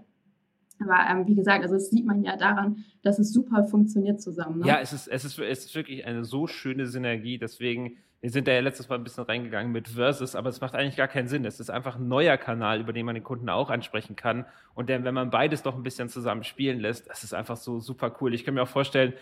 Aber 0.78 1.10
ähm, 1.10 1.26
wie 1.26 1.34
gesagt, 1.34 1.64
also 1.64 1.74
das 1.74 1.90
sieht 1.90 2.06
man 2.06 2.22
ja 2.22 2.36
daran, 2.36 2.84
dass 3.02 3.18
es 3.18 3.32
super 3.32 3.64
funktioniert 3.64 4.22
zusammen. 4.22 4.60
Ne? 4.60 4.68
Ja, 4.68 4.78
es 4.78 4.92
ist, 4.92 5.08
es, 5.08 5.24
ist, 5.24 5.36
es 5.40 5.64
ist 5.64 5.74
wirklich 5.74 6.06
eine 6.06 6.24
so 6.24 6.46
schöne 6.46 6.86
Synergie. 6.86 7.38
Deswegen, 7.38 7.96
wir 8.24 8.30
sind 8.30 8.48
da 8.48 8.52
ja 8.52 8.60
letztes 8.60 8.88
Mal 8.88 8.94
ein 8.94 9.04
bisschen 9.04 9.24
reingegangen 9.24 9.70
mit 9.70 9.86
Versus, 9.86 10.34
aber 10.34 10.48
es 10.48 10.62
macht 10.62 10.74
eigentlich 10.74 10.96
gar 10.96 11.08
keinen 11.08 11.28
Sinn. 11.28 11.44
Es 11.44 11.60
ist 11.60 11.68
einfach 11.68 11.96
ein 11.96 12.08
neuer 12.08 12.38
Kanal, 12.38 12.80
über 12.80 12.94
den 12.94 13.04
man 13.04 13.14
den 13.14 13.22
Kunden 13.22 13.50
auch 13.50 13.68
ansprechen 13.68 14.16
kann. 14.16 14.46
Und 14.74 14.88
der, 14.88 15.04
wenn 15.04 15.12
man 15.12 15.28
beides 15.28 15.62
doch 15.62 15.74
ein 15.74 15.82
bisschen 15.82 16.08
zusammen 16.08 16.42
spielen 16.42 16.80
lässt, 16.80 17.06
das 17.10 17.22
ist 17.22 17.34
einfach 17.34 17.58
so 17.58 17.80
super 17.80 18.16
cool. 18.22 18.32
Ich 18.32 18.46
kann 18.46 18.54
mir 18.54 18.62
auch 18.62 18.68
vorstellen, 18.68 19.12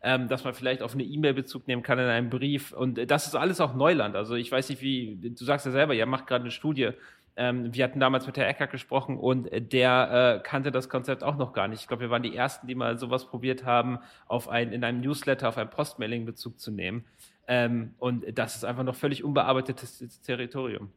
ähm, 0.00 0.28
dass 0.28 0.44
man 0.44 0.54
vielleicht 0.54 0.80
auf 0.80 0.94
eine 0.94 1.02
E-Mail 1.02 1.34
Bezug 1.34 1.66
nehmen 1.66 1.82
kann 1.82 1.98
in 1.98 2.04
einem 2.04 2.30
Brief. 2.30 2.70
Und 2.72 3.10
das 3.10 3.26
ist 3.26 3.34
alles 3.34 3.60
auch 3.60 3.74
Neuland. 3.74 4.14
Also 4.14 4.36
ich 4.36 4.52
weiß 4.52 4.68
nicht, 4.68 4.80
wie, 4.80 5.18
du 5.20 5.44
sagst 5.44 5.66
ja 5.66 5.72
selber, 5.72 5.94
ihr 5.94 6.06
macht 6.06 6.28
gerade 6.28 6.42
eine 6.42 6.52
Studie 6.52 6.90
ähm, 7.36 7.74
wir 7.74 7.84
hatten 7.84 8.00
damals 8.00 8.26
mit 8.26 8.36
Herr 8.36 8.48
Eckert 8.48 8.70
gesprochen 8.70 9.16
und 9.18 9.48
der 9.72 10.40
äh, 10.40 10.42
kannte 10.42 10.70
das 10.70 10.88
Konzept 10.88 11.24
auch 11.24 11.36
noch 11.36 11.52
gar 11.52 11.68
nicht. 11.68 11.80
Ich 11.80 11.88
glaube, 11.88 12.02
wir 12.02 12.10
waren 12.10 12.22
die 12.22 12.36
Ersten, 12.36 12.66
die 12.66 12.74
mal 12.74 12.98
sowas 12.98 13.26
probiert 13.26 13.64
haben, 13.64 13.98
auf 14.26 14.48
ein, 14.48 14.72
in 14.72 14.84
einem 14.84 15.00
Newsletter, 15.00 15.48
auf 15.48 15.56
ein 15.56 15.70
Postmailing 15.70 16.26
Bezug 16.26 16.60
zu 16.60 16.70
nehmen. 16.70 17.04
Ähm, 17.48 17.94
und 17.98 18.24
das 18.38 18.56
ist 18.56 18.64
einfach 18.64 18.84
noch 18.84 18.94
völlig 18.94 19.24
unbearbeitetes 19.24 20.20
Territorium. 20.22 20.90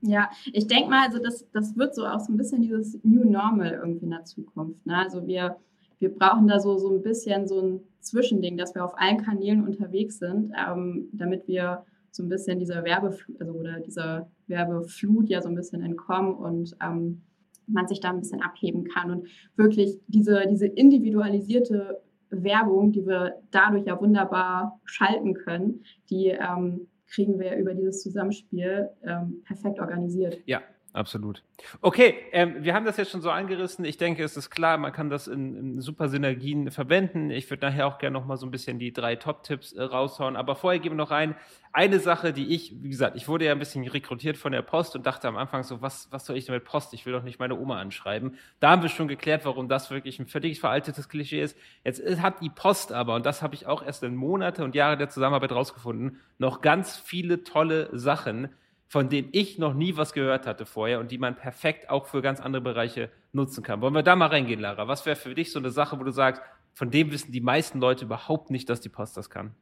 Ja, 0.00 0.30
ich 0.52 0.68
denke 0.68 0.90
mal, 0.90 1.06
also 1.06 1.18
das, 1.18 1.50
das 1.52 1.76
wird 1.76 1.94
so 1.94 2.06
auch 2.06 2.20
so 2.20 2.32
ein 2.32 2.36
bisschen 2.36 2.62
dieses 2.62 3.02
New 3.02 3.28
Normal 3.28 3.72
irgendwie 3.82 4.04
in 4.04 4.10
der 4.10 4.24
Zukunft. 4.24 4.86
Ne? 4.86 4.96
Also 4.96 5.26
wir, 5.26 5.56
wir 5.98 6.14
brauchen 6.14 6.46
da 6.46 6.60
so, 6.60 6.78
so 6.78 6.94
ein 6.94 7.02
bisschen 7.02 7.48
so 7.48 7.60
ein 7.60 7.80
Zwischending, 8.00 8.56
dass 8.56 8.76
wir 8.76 8.84
auf 8.84 8.96
allen 8.96 9.22
Kanälen 9.24 9.66
unterwegs 9.66 10.18
sind, 10.18 10.52
ähm, 10.56 11.08
damit 11.12 11.48
wir 11.48 11.84
so 12.10 12.22
ein 12.22 12.28
bisschen 12.28 12.58
dieser 12.58 12.84
Werbeflut, 12.84 13.40
also 13.40 13.52
oder 13.52 13.80
dieser 13.80 14.30
Werbeflut 14.46 15.28
ja 15.28 15.42
so 15.42 15.48
ein 15.48 15.54
bisschen 15.54 15.82
entkommen 15.82 16.34
und 16.34 16.76
ähm, 16.82 17.22
man 17.66 17.86
sich 17.86 18.00
da 18.00 18.10
ein 18.10 18.20
bisschen 18.20 18.42
abheben 18.42 18.84
kann 18.84 19.10
und 19.10 19.28
wirklich 19.56 20.00
diese, 20.06 20.44
diese 20.50 20.66
individualisierte 20.66 22.00
Werbung, 22.30 22.92
die 22.92 23.06
wir 23.06 23.34
dadurch 23.50 23.86
ja 23.86 24.00
wunderbar 24.00 24.80
schalten 24.84 25.34
können, 25.34 25.82
die 26.10 26.28
ähm, 26.28 26.88
kriegen 27.06 27.38
wir 27.38 27.56
über 27.56 27.74
dieses 27.74 28.02
Zusammenspiel 28.02 28.90
ähm, 29.02 29.42
perfekt 29.44 29.80
organisiert. 29.80 30.38
Ja, 30.46 30.60
Absolut. 30.98 31.44
Okay, 31.80 32.16
ähm, 32.32 32.56
wir 32.64 32.74
haben 32.74 32.84
das 32.84 32.96
jetzt 32.96 33.12
schon 33.12 33.20
so 33.20 33.30
angerissen. 33.30 33.84
Ich 33.84 33.98
denke, 33.98 34.24
es 34.24 34.36
ist 34.36 34.50
klar, 34.50 34.78
man 34.78 34.90
kann 34.92 35.10
das 35.10 35.28
in, 35.28 35.54
in 35.56 35.80
super 35.80 36.08
Synergien 36.08 36.72
verwenden. 36.72 37.30
Ich 37.30 37.48
würde 37.48 37.66
nachher 37.66 37.86
auch 37.86 37.98
gerne 37.98 38.14
noch 38.14 38.26
mal 38.26 38.36
so 38.36 38.44
ein 38.44 38.50
bisschen 38.50 38.80
die 38.80 38.92
drei 38.92 39.14
Top-Tipps 39.14 39.74
äh, 39.74 39.82
raushauen. 39.82 40.34
Aber 40.34 40.56
vorher 40.56 40.80
geben 40.80 40.96
wir 40.96 41.04
noch 41.04 41.12
rein. 41.12 41.36
Eine 41.72 42.00
Sache, 42.00 42.32
die 42.32 42.52
ich, 42.52 42.82
wie 42.82 42.88
gesagt, 42.88 43.14
ich 43.14 43.28
wurde 43.28 43.44
ja 43.44 43.52
ein 43.52 43.60
bisschen 43.60 43.86
rekrutiert 43.86 44.36
von 44.36 44.50
der 44.50 44.62
Post 44.62 44.96
und 44.96 45.06
dachte 45.06 45.28
am 45.28 45.36
Anfang 45.36 45.62
so, 45.62 45.80
was, 45.82 46.08
was 46.10 46.26
soll 46.26 46.36
ich 46.36 46.46
denn 46.46 46.56
mit 46.56 46.64
Post? 46.64 46.92
Ich 46.94 47.06
will 47.06 47.12
doch 47.12 47.22
nicht 47.22 47.38
meine 47.38 47.56
Oma 47.56 47.78
anschreiben. 47.78 48.36
Da 48.58 48.70
haben 48.70 48.82
wir 48.82 48.88
schon 48.88 49.06
geklärt, 49.06 49.44
warum 49.44 49.68
das 49.68 49.92
wirklich 49.92 50.18
ein 50.18 50.26
völlig 50.26 50.58
veraltetes 50.58 51.08
Klischee 51.08 51.42
ist. 51.42 51.56
Jetzt 51.84 52.02
hat 52.20 52.42
die 52.42 52.50
Post 52.50 52.90
aber, 52.90 53.14
und 53.14 53.24
das 53.24 53.40
habe 53.40 53.54
ich 53.54 53.68
auch 53.68 53.84
erst 53.84 54.02
in 54.02 54.16
Monate 54.16 54.64
und 54.64 54.74
Jahre 54.74 54.96
der 54.96 55.10
Zusammenarbeit 55.10 55.52
rausgefunden, 55.52 56.18
noch 56.38 56.60
ganz 56.60 56.96
viele 56.96 57.44
tolle 57.44 57.88
Sachen, 57.96 58.48
von 58.88 59.10
denen 59.10 59.28
ich 59.32 59.58
noch 59.58 59.74
nie 59.74 59.96
was 59.96 60.14
gehört 60.14 60.46
hatte 60.46 60.64
vorher 60.64 60.98
und 60.98 61.10
die 61.10 61.18
man 61.18 61.36
perfekt 61.36 61.90
auch 61.90 62.06
für 62.06 62.22
ganz 62.22 62.40
andere 62.40 62.62
Bereiche 62.62 63.10
nutzen 63.32 63.62
kann. 63.62 63.82
Wollen 63.82 63.94
wir 63.94 64.02
da 64.02 64.16
mal 64.16 64.26
reingehen, 64.26 64.60
Lara? 64.60 64.88
Was 64.88 65.04
wäre 65.04 65.16
für 65.16 65.34
dich 65.34 65.52
so 65.52 65.58
eine 65.58 65.70
Sache, 65.70 66.00
wo 66.00 66.04
du 66.04 66.10
sagst, 66.10 66.42
von 66.72 66.90
dem 66.90 67.12
wissen 67.12 67.30
die 67.30 67.42
meisten 67.42 67.80
Leute 67.80 68.06
überhaupt 68.06 68.50
nicht, 68.50 68.68
dass 68.70 68.80
die 68.80 68.88
Post 68.88 69.16
das 69.16 69.28
kann? 69.28 69.54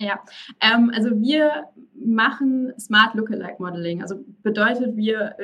Ja, 0.00 0.20
ähm, 0.60 0.92
also 0.94 1.10
wir 1.20 1.64
machen 1.94 2.72
Smart 2.78 3.14
Lookalike 3.14 3.56
Modeling. 3.58 4.02
Also 4.02 4.22
bedeutet, 4.42 4.96
wir 4.96 5.34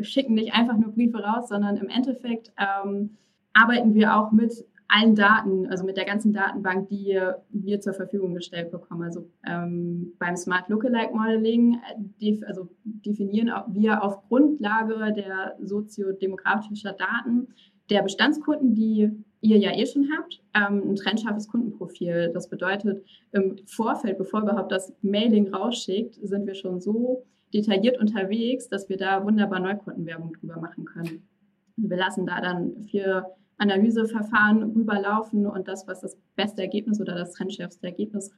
schicken 0.00 0.34
nicht 0.34 0.52
einfach 0.54 0.76
nur 0.76 0.92
Briefe 0.92 1.18
raus, 1.18 1.48
sondern 1.48 1.76
im 1.76 1.88
Endeffekt 1.88 2.50
ähm, 2.58 3.16
arbeiten 3.52 3.94
wir 3.94 4.16
auch 4.16 4.32
mit 4.32 4.52
allen 4.90 5.14
Daten, 5.14 5.66
also 5.66 5.84
mit 5.84 5.96
der 5.96 6.04
ganzen 6.04 6.32
Datenbank, 6.32 6.88
die 6.88 7.18
wir 7.50 7.80
zur 7.80 7.94
Verfügung 7.94 8.34
gestellt 8.34 8.70
bekommen. 8.70 9.02
Also 9.02 9.28
ähm, 9.46 10.12
beim 10.18 10.36
Smart 10.36 10.68
Lookalike 10.68 11.14
Modeling 11.14 11.78
def 12.20 12.40
also 12.46 12.68
definieren 12.82 13.50
wir 13.68 14.02
auf 14.02 14.22
Grundlage 14.28 15.12
der 15.12 15.56
soziodemografischer 15.60 16.92
Daten 16.92 17.48
der 17.88 18.02
Bestandskunden, 18.02 18.74
die 18.74 19.10
ihr 19.40 19.58
ja 19.58 19.72
eh 19.72 19.86
schon 19.86 20.08
habt, 20.16 20.42
ähm, 20.54 20.90
ein 20.90 20.96
trennscharfes 20.96 21.48
Kundenprofil. 21.48 22.30
Das 22.32 22.48
bedeutet, 22.48 23.04
im 23.32 23.56
Vorfeld, 23.66 24.18
bevor 24.18 24.42
überhaupt 24.42 24.72
das 24.72 24.92
Mailing 25.02 25.52
rausschickt, 25.52 26.14
sind 26.22 26.46
wir 26.46 26.54
schon 26.54 26.80
so 26.80 27.24
detailliert 27.54 27.98
unterwegs, 27.98 28.68
dass 28.68 28.88
wir 28.88 28.96
da 28.96 29.24
wunderbar 29.24 29.60
Neukundenwerbung 29.60 30.32
drüber 30.34 30.60
machen 30.60 30.84
können. 30.84 31.28
Wir 31.76 31.96
lassen 31.96 32.26
da 32.26 32.40
dann 32.40 32.82
vier 32.82 33.26
Analyseverfahren 33.60 34.62
rüberlaufen 34.72 35.46
und 35.46 35.68
das, 35.68 35.86
was 35.86 36.00
das 36.00 36.16
beste 36.34 36.62
Ergebnis 36.62 37.00
oder 37.00 37.14
das 37.14 37.32
trendschärfste 37.32 37.86
Ergebnis 37.86 38.32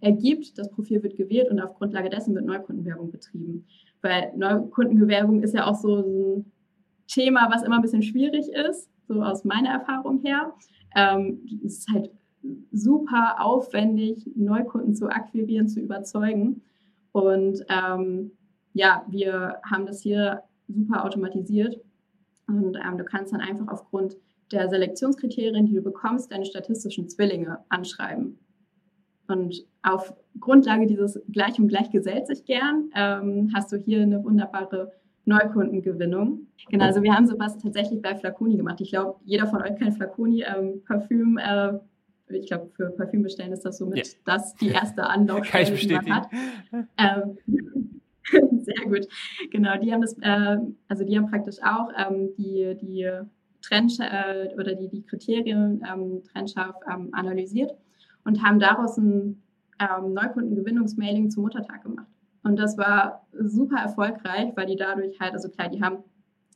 ergibt, 0.00 0.58
das 0.58 0.70
Profil 0.70 1.02
wird 1.02 1.16
gewählt 1.16 1.50
und 1.50 1.60
auf 1.60 1.74
Grundlage 1.74 2.08
dessen 2.08 2.34
wird 2.34 2.46
Neukundenwerbung 2.46 3.10
betrieben. 3.10 3.66
Weil 4.00 4.32
Neukundenwerbung 4.36 5.42
ist 5.42 5.54
ja 5.54 5.66
auch 5.66 5.74
so 5.74 5.96
ein 5.96 6.52
Thema, 7.08 7.48
was 7.50 7.62
immer 7.62 7.76
ein 7.76 7.82
bisschen 7.82 8.02
schwierig 8.02 8.48
ist, 8.48 8.88
so 9.06 9.22
aus 9.22 9.44
meiner 9.44 9.70
Erfahrung 9.70 10.20
her. 10.22 10.54
Ähm, 10.96 11.40
es 11.64 11.78
ist 11.78 11.90
halt 11.92 12.10
super 12.72 13.36
aufwendig, 13.40 14.30
Neukunden 14.34 14.94
zu 14.94 15.08
akquirieren, 15.08 15.68
zu 15.68 15.80
überzeugen. 15.80 16.62
Und 17.12 17.64
ähm, 17.68 18.30
ja, 18.72 19.04
wir 19.08 19.56
haben 19.68 19.84
das 19.84 20.00
hier 20.00 20.42
super 20.68 21.04
automatisiert. 21.04 21.80
Und 22.46 22.76
ähm, 22.76 22.96
du 22.96 23.04
kannst 23.04 23.32
dann 23.32 23.40
einfach 23.40 23.68
aufgrund 23.68 24.16
der 24.52 24.68
Selektionskriterien, 24.68 25.66
die 25.66 25.74
du 25.74 25.82
bekommst, 25.82 26.32
deine 26.32 26.44
statistischen 26.44 27.08
Zwillinge 27.08 27.58
anschreiben. 27.68 28.38
Und 29.28 29.66
auf 29.82 30.14
Grundlage 30.40 30.86
dieses 30.86 31.20
Gleich 31.30 31.58
und 31.58 31.68
Gleich 31.68 31.90
gesellt 31.90 32.26
sich 32.26 32.44
gern, 32.44 32.90
ähm, 32.94 33.50
hast 33.54 33.70
du 33.70 33.76
hier 33.76 34.00
eine 34.00 34.24
wunderbare 34.24 34.92
Neukundengewinnung. 35.26 36.46
Genau, 36.70 36.86
also 36.86 37.02
wir 37.02 37.14
haben 37.14 37.26
sowas 37.26 37.58
tatsächlich 37.58 38.00
bei 38.00 38.16
Flaconi 38.16 38.56
gemacht. 38.56 38.80
Ich 38.80 38.90
glaube, 38.90 39.20
jeder 39.24 39.46
von 39.46 39.60
euch 39.62 39.76
kennt 39.76 39.94
Flaconi 39.94 40.42
ähm, 40.42 40.82
Parfüm. 40.86 41.38
Äh, 41.38 41.74
ich 42.30 42.46
glaube, 42.46 42.70
für 42.74 42.90
Parfüm 42.90 43.22
bestellen 43.22 43.52
ist 43.52 43.64
das 43.64 43.78
somit 43.78 43.98
ja. 43.98 44.04
das 44.24 44.54
die 44.54 44.68
erste 44.68 45.04
Anlaufstelle, 45.04 45.76
die 45.76 45.88
man 45.92 46.14
hat. 46.14 46.28
Ähm, 46.96 47.38
sehr 48.60 48.86
gut. 48.86 49.06
Genau, 49.50 49.78
die 49.78 49.92
haben 49.92 50.00
das, 50.00 50.16
äh, 50.20 50.56
also 50.88 51.04
die 51.04 51.16
haben 51.16 51.28
praktisch 51.28 51.56
auch 51.62 51.90
ähm, 51.98 52.30
die, 52.38 52.74
die 52.80 53.10
Trend 53.62 53.98
äh, 54.00 54.54
oder 54.54 54.74
die, 54.74 54.88
die 54.88 55.02
Kriterien 55.02 55.82
ähm, 55.90 56.22
trennscharf 56.24 56.76
ähm, 56.92 57.08
analysiert 57.12 57.74
und 58.24 58.42
haben 58.42 58.58
daraus 58.58 58.96
ein 58.96 59.42
ähm, 59.80 60.12
Neukundengewinnungsmailing 60.12 61.30
zum 61.30 61.44
Muttertag 61.44 61.82
gemacht. 61.82 62.06
Und 62.42 62.56
das 62.56 62.78
war 62.78 63.26
super 63.38 63.78
erfolgreich, 63.78 64.52
weil 64.54 64.66
die 64.66 64.76
dadurch 64.76 65.18
halt, 65.20 65.32
also 65.32 65.48
klar, 65.48 65.68
die 65.68 65.82
haben 65.82 65.98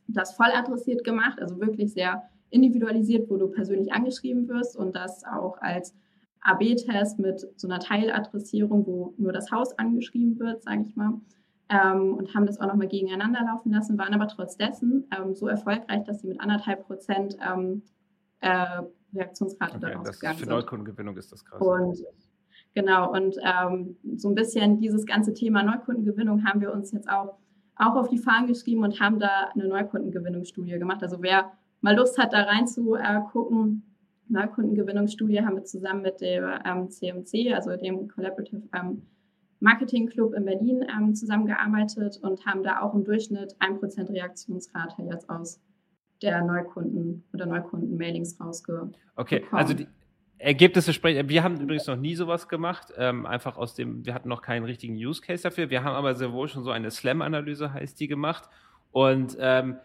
das 0.08 0.34
voll 0.34 0.50
adressiert 0.54 1.04
gemacht, 1.04 1.40
also 1.40 1.60
wirklich 1.60 1.92
sehr 1.92 2.22
individualisiert, 2.50 3.30
wo 3.30 3.36
du 3.36 3.48
persönlich 3.48 3.92
angeschrieben 3.92 4.48
wirst 4.48 4.76
und 4.76 4.94
das 4.94 5.24
auch 5.24 5.58
als 5.60 5.94
AB-Test 6.42 7.18
mit 7.18 7.46
so 7.56 7.68
einer 7.68 7.78
Teiladressierung, 7.78 8.86
wo 8.86 9.14
nur 9.16 9.32
das 9.32 9.50
Haus 9.50 9.78
angeschrieben 9.78 10.38
wird, 10.38 10.62
sage 10.62 10.84
ich 10.86 10.96
mal. 10.96 11.20
Ähm, 11.72 12.14
und 12.14 12.34
haben 12.34 12.44
das 12.44 12.60
auch 12.60 12.66
nochmal 12.66 12.88
gegeneinander 12.88 13.40
laufen 13.46 13.72
lassen, 13.72 13.96
waren 13.96 14.12
aber 14.12 14.28
trotz 14.28 14.56
dessen 14.56 15.08
ähm, 15.16 15.34
so 15.34 15.46
erfolgreich, 15.48 16.04
dass 16.04 16.20
sie 16.20 16.28
mit 16.28 16.40
anderthalb 16.40 16.86
Prozent 16.86 17.36
ähm, 17.40 17.82
äh, 18.40 18.82
Reaktionsrate 19.14 19.76
okay, 19.76 19.92
daraus 19.92 20.10
gegangen 20.20 20.38
sind. 20.38 20.48
Für 20.48 20.54
Neukundengewinnung 20.54 21.16
ist 21.16 21.32
das 21.32 21.44
krass. 21.44 21.60
Und 21.62 21.98
Genau, 22.74 23.12
und 23.12 23.36
ähm, 23.42 23.96
so 24.16 24.28
ein 24.28 24.34
bisschen 24.34 24.78
dieses 24.78 25.04
ganze 25.04 25.34
Thema 25.34 25.62
Neukundengewinnung 25.62 26.44
haben 26.44 26.60
wir 26.60 26.72
uns 26.72 26.92
jetzt 26.92 27.08
auch, 27.08 27.36
auch 27.76 27.96
auf 27.96 28.08
die 28.08 28.18
Fahnen 28.18 28.46
geschrieben 28.46 28.82
und 28.82 28.98
haben 28.98 29.18
da 29.18 29.50
eine 29.54 29.68
Neukundengewinnungsstudie 29.68 30.78
gemacht. 30.78 31.02
Also 31.02 31.18
wer 31.20 31.52
mal 31.82 31.94
Lust 31.94 32.16
hat, 32.18 32.32
da 32.32 32.42
reinzugucken, 32.44 33.82
äh, 33.84 34.32
Neukundengewinnungsstudie 34.32 35.42
haben 35.42 35.56
wir 35.56 35.64
zusammen 35.64 36.02
mit 36.02 36.20
dem 36.22 36.44
ähm, 36.64 36.88
CMC, 36.88 37.52
also 37.54 37.76
dem 37.76 38.08
Collaborative 38.08 38.62
ähm, 38.74 39.02
Marketing 39.62 40.08
Club 40.08 40.34
in 40.34 40.44
Berlin, 40.44 40.84
ähm, 40.94 41.14
zusammengearbeitet 41.14 42.18
und 42.22 42.44
haben 42.44 42.62
da 42.62 42.80
auch 42.80 42.94
im 42.94 43.04
Durchschnitt 43.04 43.54
1% 43.60 44.10
Reaktionsrate 44.10 45.02
jetzt 45.10 45.30
aus 45.30 45.60
der 46.20 46.42
Neukunden 46.42 47.24
oder 47.32 47.46
Neukunden-Mailings 47.46 48.40
rausgekommen. 48.40 48.96
Okay, 49.16 49.44
also 49.50 49.74
die, 49.74 49.86
Ergebnisse 50.42 50.92
sprechen. 50.92 51.28
Wir 51.28 51.44
haben 51.44 51.60
übrigens 51.60 51.86
noch 51.86 51.96
nie 51.96 52.16
sowas 52.16 52.48
gemacht, 52.48 52.92
ähm, 52.96 53.26
einfach 53.26 53.56
aus 53.56 53.74
dem, 53.74 54.04
wir 54.04 54.12
hatten 54.12 54.28
noch 54.28 54.42
keinen 54.42 54.64
richtigen 54.64 54.94
Use 54.94 55.22
Case 55.22 55.44
dafür. 55.44 55.70
Wir 55.70 55.84
haben 55.84 55.94
aber 55.94 56.16
sehr 56.16 56.32
wohl 56.32 56.48
schon 56.48 56.64
so 56.64 56.72
eine 56.72 56.90
Slam-Analyse, 56.90 57.72
heißt 57.72 58.00
die, 58.00 58.08
gemacht. 58.08 58.48
Und 58.90 59.36
ähm, 59.38 59.76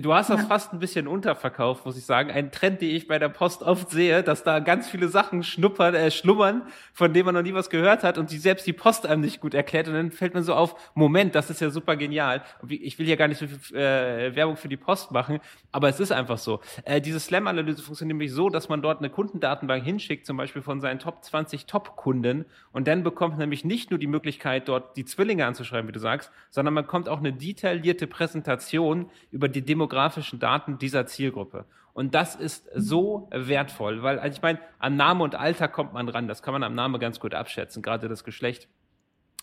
Du 0.00 0.14
hast 0.14 0.30
das 0.30 0.40
ja. 0.40 0.46
fast 0.46 0.72
ein 0.72 0.78
bisschen 0.78 1.06
unterverkauft, 1.06 1.84
muss 1.84 1.96
ich 1.96 2.04
sagen. 2.04 2.30
Ein 2.30 2.50
Trend, 2.50 2.80
den 2.80 2.90
ich 2.90 3.06
bei 3.06 3.18
der 3.18 3.28
Post 3.28 3.62
oft 3.62 3.90
sehe, 3.90 4.22
dass 4.22 4.42
da 4.42 4.60
ganz 4.60 4.88
viele 4.88 5.08
Sachen 5.08 5.42
schnuppern, 5.44 5.94
äh, 5.94 6.10
schlummern, 6.10 6.62
von 6.92 7.12
denen 7.12 7.26
man 7.26 7.34
noch 7.34 7.42
nie 7.42 7.52
was 7.52 7.68
gehört 7.68 8.02
hat 8.02 8.16
und 8.16 8.30
die 8.30 8.38
selbst 8.38 8.66
die 8.66 8.72
Post 8.72 9.06
einem 9.06 9.20
nicht 9.20 9.40
gut 9.40 9.52
erklärt. 9.52 9.86
Und 9.86 9.94
dann 9.94 10.10
fällt 10.10 10.32
man 10.32 10.42
so 10.42 10.54
auf, 10.54 10.74
Moment, 10.94 11.34
das 11.34 11.50
ist 11.50 11.60
ja 11.60 11.68
super 11.68 11.96
genial. 11.96 12.42
Ich 12.68 12.98
will 12.98 13.06
hier 13.06 13.16
gar 13.16 13.28
nicht 13.28 13.38
so 13.38 13.46
viel 13.46 13.76
äh, 13.76 14.34
Werbung 14.34 14.56
für 14.56 14.68
die 14.68 14.78
Post 14.78 15.12
machen, 15.12 15.38
aber 15.70 15.90
es 15.90 16.00
ist 16.00 16.12
einfach 16.12 16.38
so. 16.38 16.60
Äh, 16.84 17.02
diese 17.02 17.20
Slam-Analyse 17.20 17.82
funktioniert 17.82 18.16
nämlich 18.16 18.32
so, 18.32 18.48
dass 18.48 18.70
man 18.70 18.80
dort 18.80 18.98
eine 18.98 19.10
Kundendatenbank 19.10 19.84
hinschickt, 19.84 20.24
zum 20.24 20.38
Beispiel 20.38 20.62
von 20.62 20.80
seinen 20.80 20.98
Top 20.98 21.22
20 21.22 21.66
Top-Kunden. 21.66 22.46
Und 22.72 22.88
dann 22.88 23.02
bekommt 23.02 23.34
man 23.34 23.40
nämlich 23.40 23.64
nicht 23.64 23.90
nur 23.90 23.98
die 23.98 24.06
Möglichkeit, 24.06 24.68
dort 24.68 24.96
die 24.96 25.04
Zwillinge 25.04 25.44
anzuschreiben, 25.44 25.88
wie 25.88 25.92
du 25.92 26.00
sagst, 26.00 26.32
sondern 26.50 26.74
man 26.74 26.84
bekommt 26.84 27.08
auch 27.08 27.18
eine 27.18 27.32
detaillierte 27.32 28.06
Präsentation 28.06 29.10
über 29.30 29.48
die 29.58 29.64
demografischen 29.64 30.38
Daten 30.38 30.78
dieser 30.78 31.06
Zielgruppe. 31.06 31.66
Und 31.92 32.14
das 32.14 32.36
ist 32.36 32.68
so 32.74 33.28
wertvoll, 33.32 34.02
weil 34.04 34.20
also 34.20 34.36
ich 34.36 34.42
meine, 34.42 34.60
an 34.78 34.94
Name 34.94 35.24
und 35.24 35.34
Alter 35.34 35.66
kommt 35.66 35.92
man 35.92 36.08
ran. 36.08 36.28
Das 36.28 36.42
kann 36.42 36.52
man 36.52 36.62
am 36.62 36.74
Name 36.74 37.00
ganz 37.00 37.18
gut 37.18 37.34
abschätzen. 37.34 37.82
Gerade 37.82 38.08
das 38.08 38.22
Geschlecht 38.22 38.68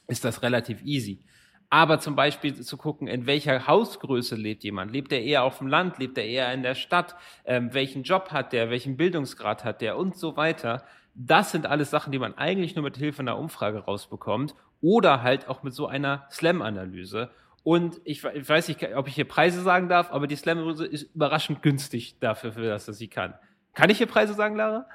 ist 0.07 0.23
das 0.23 0.41
relativ 0.41 0.81
easy. 0.83 1.21
Aber 1.69 1.99
zum 1.99 2.15
Beispiel 2.15 2.55
zu 2.55 2.77
gucken, 2.77 3.07
in 3.07 3.25
welcher 3.25 3.67
Hausgröße 3.67 4.35
lebt 4.35 4.63
jemand. 4.63 4.93
Lebt 4.93 5.11
er 5.11 5.21
eher 5.21 5.43
auf 5.43 5.57
dem 5.57 5.67
Land? 5.67 5.97
Lebt 5.97 6.17
er 6.17 6.25
eher 6.25 6.53
in 6.53 6.63
der 6.63 6.75
Stadt? 6.75 7.15
Ähm, 7.43 7.73
welchen 7.73 8.03
Job 8.03 8.31
hat 8.31 8.53
der? 8.53 8.69
Welchen 8.69 8.95
Bildungsgrad 8.95 9.65
hat 9.65 9.81
der? 9.81 9.97
Und 9.97 10.15
so 10.15 10.37
weiter. 10.37 10.85
Das 11.13 11.51
sind 11.51 11.65
alles 11.65 11.89
Sachen, 11.89 12.11
die 12.11 12.19
man 12.19 12.37
eigentlich 12.37 12.75
nur 12.75 12.83
mit 12.83 12.95
Hilfe 12.95 13.21
einer 13.21 13.37
Umfrage 13.37 13.79
rausbekommt 13.79 14.55
oder 14.79 15.23
halt 15.23 15.49
auch 15.49 15.63
mit 15.63 15.73
so 15.73 15.87
einer 15.87 16.25
Slam-Analyse. 16.31 17.31
Und 17.65 17.99
ich, 18.03 18.23
ich, 18.23 18.47
weiß 18.47 18.67
nicht, 18.67 18.95
ob 18.95 19.07
ich 19.07 19.15
hier 19.15 19.27
Preise 19.27 19.59
sagen 19.63 19.89
darf, 19.89 20.11
aber 20.11 20.27
die 20.27 20.35
Slam-Analyse 20.35 20.85
ist 20.85 21.15
überraschend 21.15 21.63
günstig 21.63 22.19
dafür, 22.19 22.51
für 22.51 22.61
das, 22.61 22.85
dass 22.85 22.99
sie 22.99 23.07
kann. 23.07 23.33
Kann 23.73 23.89
ich 23.89 23.97
hier 23.97 24.05
Preise 24.05 24.35
sagen, 24.35 24.55
Lara? 24.55 24.85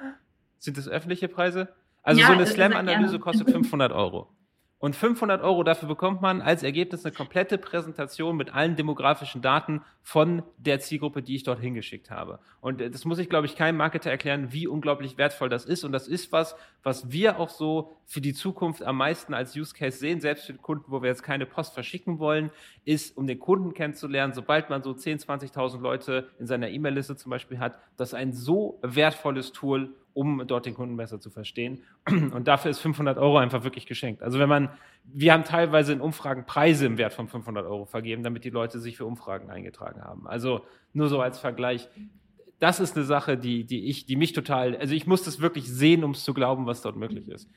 Sind 0.56 0.78
das 0.78 0.86
öffentliche 0.86 1.26
Preise? 1.26 1.74
Also 2.04 2.20
ja, 2.20 2.28
so 2.28 2.32
eine 2.32 2.46
Slam-Analyse 2.46 3.18
kostet 3.18 3.50
500 3.50 3.90
Euro. 3.90 4.32
Und 4.80 4.96
500 4.96 5.42
Euro 5.42 5.62
dafür 5.62 5.88
bekommt 5.88 6.22
man 6.22 6.40
als 6.40 6.62
Ergebnis 6.62 7.04
eine 7.04 7.14
komplette 7.14 7.58
Präsentation 7.58 8.34
mit 8.34 8.54
allen 8.54 8.76
demografischen 8.76 9.42
Daten 9.42 9.82
von 10.02 10.42
der 10.56 10.80
Zielgruppe, 10.80 11.22
die 11.22 11.36
ich 11.36 11.42
dort 11.42 11.60
hingeschickt 11.60 12.10
habe. 12.10 12.38
Und 12.62 12.80
das 12.80 13.04
muss 13.04 13.18
ich, 13.18 13.28
glaube 13.28 13.44
ich, 13.44 13.56
keinem 13.56 13.76
Marketer 13.76 14.10
erklären, 14.10 14.54
wie 14.54 14.66
unglaublich 14.66 15.18
wertvoll 15.18 15.50
das 15.50 15.66
ist. 15.66 15.84
Und 15.84 15.92
das 15.92 16.08
ist 16.08 16.32
was, 16.32 16.56
was 16.82 17.12
wir 17.12 17.38
auch 17.38 17.50
so 17.50 17.94
für 18.06 18.22
die 18.22 18.32
Zukunft 18.32 18.82
am 18.82 18.96
meisten 18.96 19.34
als 19.34 19.54
Use 19.54 19.74
Case 19.74 19.98
sehen, 19.98 20.22
selbst 20.22 20.46
für 20.46 20.54
Kunden, 20.54 20.86
wo 20.88 21.02
wir 21.02 21.10
jetzt 21.10 21.22
keine 21.22 21.44
Post 21.44 21.74
verschicken 21.74 22.18
wollen, 22.18 22.50
ist, 22.86 23.18
um 23.18 23.26
den 23.26 23.38
Kunden 23.38 23.74
kennenzulernen, 23.74 24.32
sobald 24.32 24.70
man 24.70 24.82
so 24.82 24.92
10.000, 24.92 25.52
20.000 25.52 25.80
Leute 25.82 26.30
in 26.38 26.46
seiner 26.46 26.70
E-Mail-Liste 26.70 27.16
zum 27.16 27.28
Beispiel 27.28 27.58
hat, 27.58 27.78
das 27.98 28.14
ein 28.14 28.32
so 28.32 28.78
wertvolles 28.80 29.52
Tool, 29.52 29.94
um 30.14 30.46
dort 30.46 30.66
den 30.66 30.74
Kunden 30.74 30.96
besser 30.96 31.20
zu 31.20 31.30
verstehen. 31.30 31.82
Und 32.08 32.48
dafür 32.48 32.70
ist 32.70 32.80
500 32.80 33.18
Euro 33.18 33.38
einfach 33.38 33.64
wirklich 33.64 33.86
geschenkt. 33.86 34.22
Also 34.22 34.38
wenn 34.38 34.48
man, 34.48 34.70
wir 35.04 35.32
haben 35.32 35.44
teilweise 35.44 35.92
in 35.92 36.00
Umfragen 36.00 36.46
Preise 36.46 36.86
im 36.86 36.98
Wert 36.98 37.12
von 37.12 37.28
500 37.28 37.66
Euro 37.66 37.84
vergeben, 37.84 38.22
damit 38.22 38.44
die 38.44 38.50
Leute 38.50 38.80
sich 38.80 38.96
für 38.96 39.06
Umfragen 39.06 39.50
eingetragen 39.50 40.02
haben. 40.02 40.26
Also 40.26 40.62
nur 40.92 41.08
so 41.08 41.20
als 41.20 41.38
Vergleich. 41.38 41.88
Das 42.58 42.78
ist 42.78 42.96
eine 42.96 43.06
Sache, 43.06 43.38
die, 43.38 43.64
die 43.64 43.88
ich, 43.88 44.04
die 44.04 44.16
mich 44.16 44.32
total, 44.34 44.76
also 44.76 44.94
ich 44.94 45.06
muss 45.06 45.22
das 45.22 45.40
wirklich 45.40 45.70
sehen, 45.70 46.04
um 46.04 46.10
es 46.10 46.24
zu 46.24 46.34
glauben, 46.34 46.66
was 46.66 46.82
dort 46.82 46.96
möglich 46.96 47.26
ist. 47.28 47.48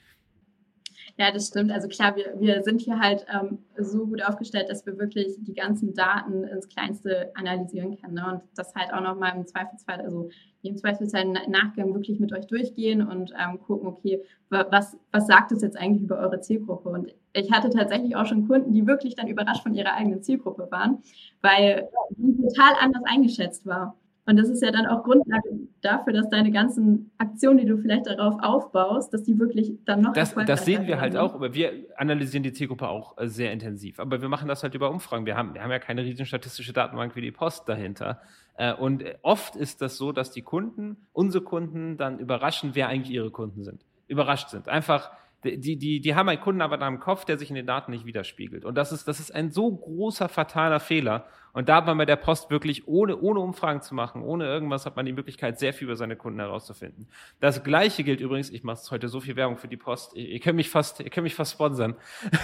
Ja, 1.17 1.31
das 1.31 1.47
stimmt. 1.49 1.71
Also 1.71 1.87
klar, 1.87 2.15
wir, 2.15 2.33
wir 2.39 2.63
sind 2.63 2.81
hier 2.81 2.99
halt 2.99 3.23
ähm, 3.31 3.59
so 3.77 4.07
gut 4.07 4.23
aufgestellt, 4.23 4.67
dass 4.69 4.83
wir 4.87 4.97
wirklich 4.97 5.35
die 5.41 5.53
ganzen 5.53 5.93
Daten 5.93 6.43
ins 6.43 6.67
Kleinste 6.67 7.31
analysieren 7.35 8.01
können. 8.01 8.15
Ne? 8.15 8.25
Und 8.31 8.41
das 8.55 8.73
halt 8.73 8.91
auch 8.91 9.01
nochmal 9.01 9.35
im 9.35 9.45
Zweifelsfall, 9.45 10.01
also 10.01 10.29
im 10.63 10.75
Zweifelsfall 10.75 11.21
im 11.21 11.33
Nachgang 11.51 11.93
wirklich 11.93 12.19
mit 12.19 12.33
euch 12.33 12.47
durchgehen 12.47 13.07
und 13.07 13.31
ähm, 13.39 13.59
gucken, 13.61 13.87
okay, 13.87 14.23
was, 14.49 14.97
was 15.11 15.27
sagt 15.27 15.51
es 15.51 15.61
jetzt 15.61 15.77
eigentlich 15.77 16.01
über 16.03 16.17
eure 16.17 16.41
Zielgruppe? 16.41 16.89
Und 16.89 17.13
ich 17.33 17.51
hatte 17.51 17.69
tatsächlich 17.69 18.15
auch 18.15 18.25
schon 18.25 18.47
Kunden, 18.47 18.73
die 18.73 18.87
wirklich 18.87 19.15
dann 19.15 19.27
überrascht 19.27 19.61
von 19.61 19.75
ihrer 19.75 19.93
eigenen 19.93 20.23
Zielgruppe 20.23 20.67
waren, 20.71 21.03
weil 21.41 21.89
die 22.09 22.41
total 22.41 22.73
anders 22.79 23.03
eingeschätzt 23.05 23.67
war. 23.67 23.95
Und 24.25 24.37
das 24.37 24.47
ist 24.47 24.63
ja 24.63 24.71
dann 24.71 24.85
auch 24.85 25.03
Grundlage 25.03 25.49
dafür, 25.81 26.13
dass 26.13 26.29
deine 26.29 26.51
ganzen 26.51 27.11
Aktionen, 27.17 27.57
die 27.57 27.65
du 27.65 27.77
vielleicht 27.77 28.07
darauf 28.07 28.35
aufbaust, 28.41 29.13
dass 29.13 29.23
die 29.23 29.37
wirklich 29.37 29.73
dann 29.85 30.01
noch 30.01 30.13
Das, 30.13 30.33
das 30.33 30.63
sehen 30.63 30.87
wir 30.87 31.01
halt 31.01 31.17
auch, 31.17 31.33
aber 31.33 31.53
wir 31.53 31.71
analysieren 31.97 32.43
die 32.43 32.53
Zielgruppe 32.53 32.87
auch 32.87 33.17
äh, 33.17 33.27
sehr 33.27 33.51
intensiv. 33.51 33.99
Aber 33.99 34.21
wir 34.21 34.29
machen 34.29 34.47
das 34.47 34.63
halt 34.63 34.75
über 34.75 34.89
Umfragen. 34.91 35.25
Wir 35.25 35.35
haben, 35.35 35.53
wir 35.53 35.61
haben 35.61 35.71
ja 35.71 35.79
keine 35.79 36.03
riesen 36.03 36.25
statistische 36.25 36.71
Datenbank 36.71 37.17
wie 37.17 37.21
die 37.21 37.31
Post 37.31 37.67
dahinter. 37.67 38.21
Äh, 38.55 38.73
und 38.73 39.03
oft 39.23 39.57
ist 39.57 39.81
das 39.81 39.97
so, 39.97 40.13
dass 40.13 40.31
die 40.31 40.41
Kunden, 40.41 40.97
unsere 41.11 41.43
Kunden, 41.43 41.97
dann 41.97 42.19
überraschen, 42.19 42.71
wer 42.73 42.87
eigentlich 42.87 43.13
ihre 43.13 43.29
Kunden 43.31 43.63
sind. 43.65 43.83
Überrascht 44.07 44.49
sind. 44.49 44.69
Einfach, 44.69 45.11
die, 45.43 45.77
die, 45.77 45.99
die 45.99 46.15
haben 46.15 46.29
einen 46.29 46.39
Kundenavatar 46.39 46.87
im 46.87 47.01
Kopf, 47.01 47.25
der 47.25 47.37
sich 47.37 47.49
in 47.49 47.55
den 47.55 47.67
Daten 47.67 47.91
nicht 47.91 48.05
widerspiegelt. 48.05 48.63
Und 48.63 48.75
das 48.75 48.93
ist, 48.93 49.05
das 49.05 49.19
ist 49.19 49.35
ein 49.35 49.51
so 49.51 49.69
großer, 49.69 50.29
fataler 50.29 50.79
Fehler. 50.79 51.25
Und 51.53 51.69
da 51.69 51.77
hat 51.77 51.85
man 51.85 51.97
bei 51.97 52.05
der 52.05 52.15
Post 52.15 52.49
wirklich, 52.49 52.87
ohne, 52.87 53.17
ohne 53.17 53.39
Umfragen 53.39 53.81
zu 53.81 53.93
machen, 53.93 54.23
ohne 54.23 54.45
irgendwas, 54.45 54.85
hat 54.85 54.95
man 54.95 55.05
die 55.05 55.13
Möglichkeit, 55.13 55.59
sehr 55.59 55.71
viel 55.71 55.85
über 55.85 55.95
seine 55.95 56.15
Kunden 56.15 56.39
herauszufinden. 56.39 57.07
Das 57.39 57.63
Gleiche 57.63 58.03
gilt 58.03 58.19
übrigens, 58.21 58.49
ich 58.49 58.63
mache 58.63 58.79
heute 58.89 59.07
so 59.07 59.19
viel 59.19 59.35
Werbung 59.35 59.57
für 59.57 59.67
die 59.67 59.77
Post, 59.77 60.15
ihr, 60.15 60.27
ihr 60.27 60.39
könnt 60.39 60.55
mich 60.55 60.69
fast, 60.69 60.99
ihr 60.99 61.11
könnt 61.11 61.23
mich 61.23 61.35
fast 61.35 61.53
sponsern 61.53 61.95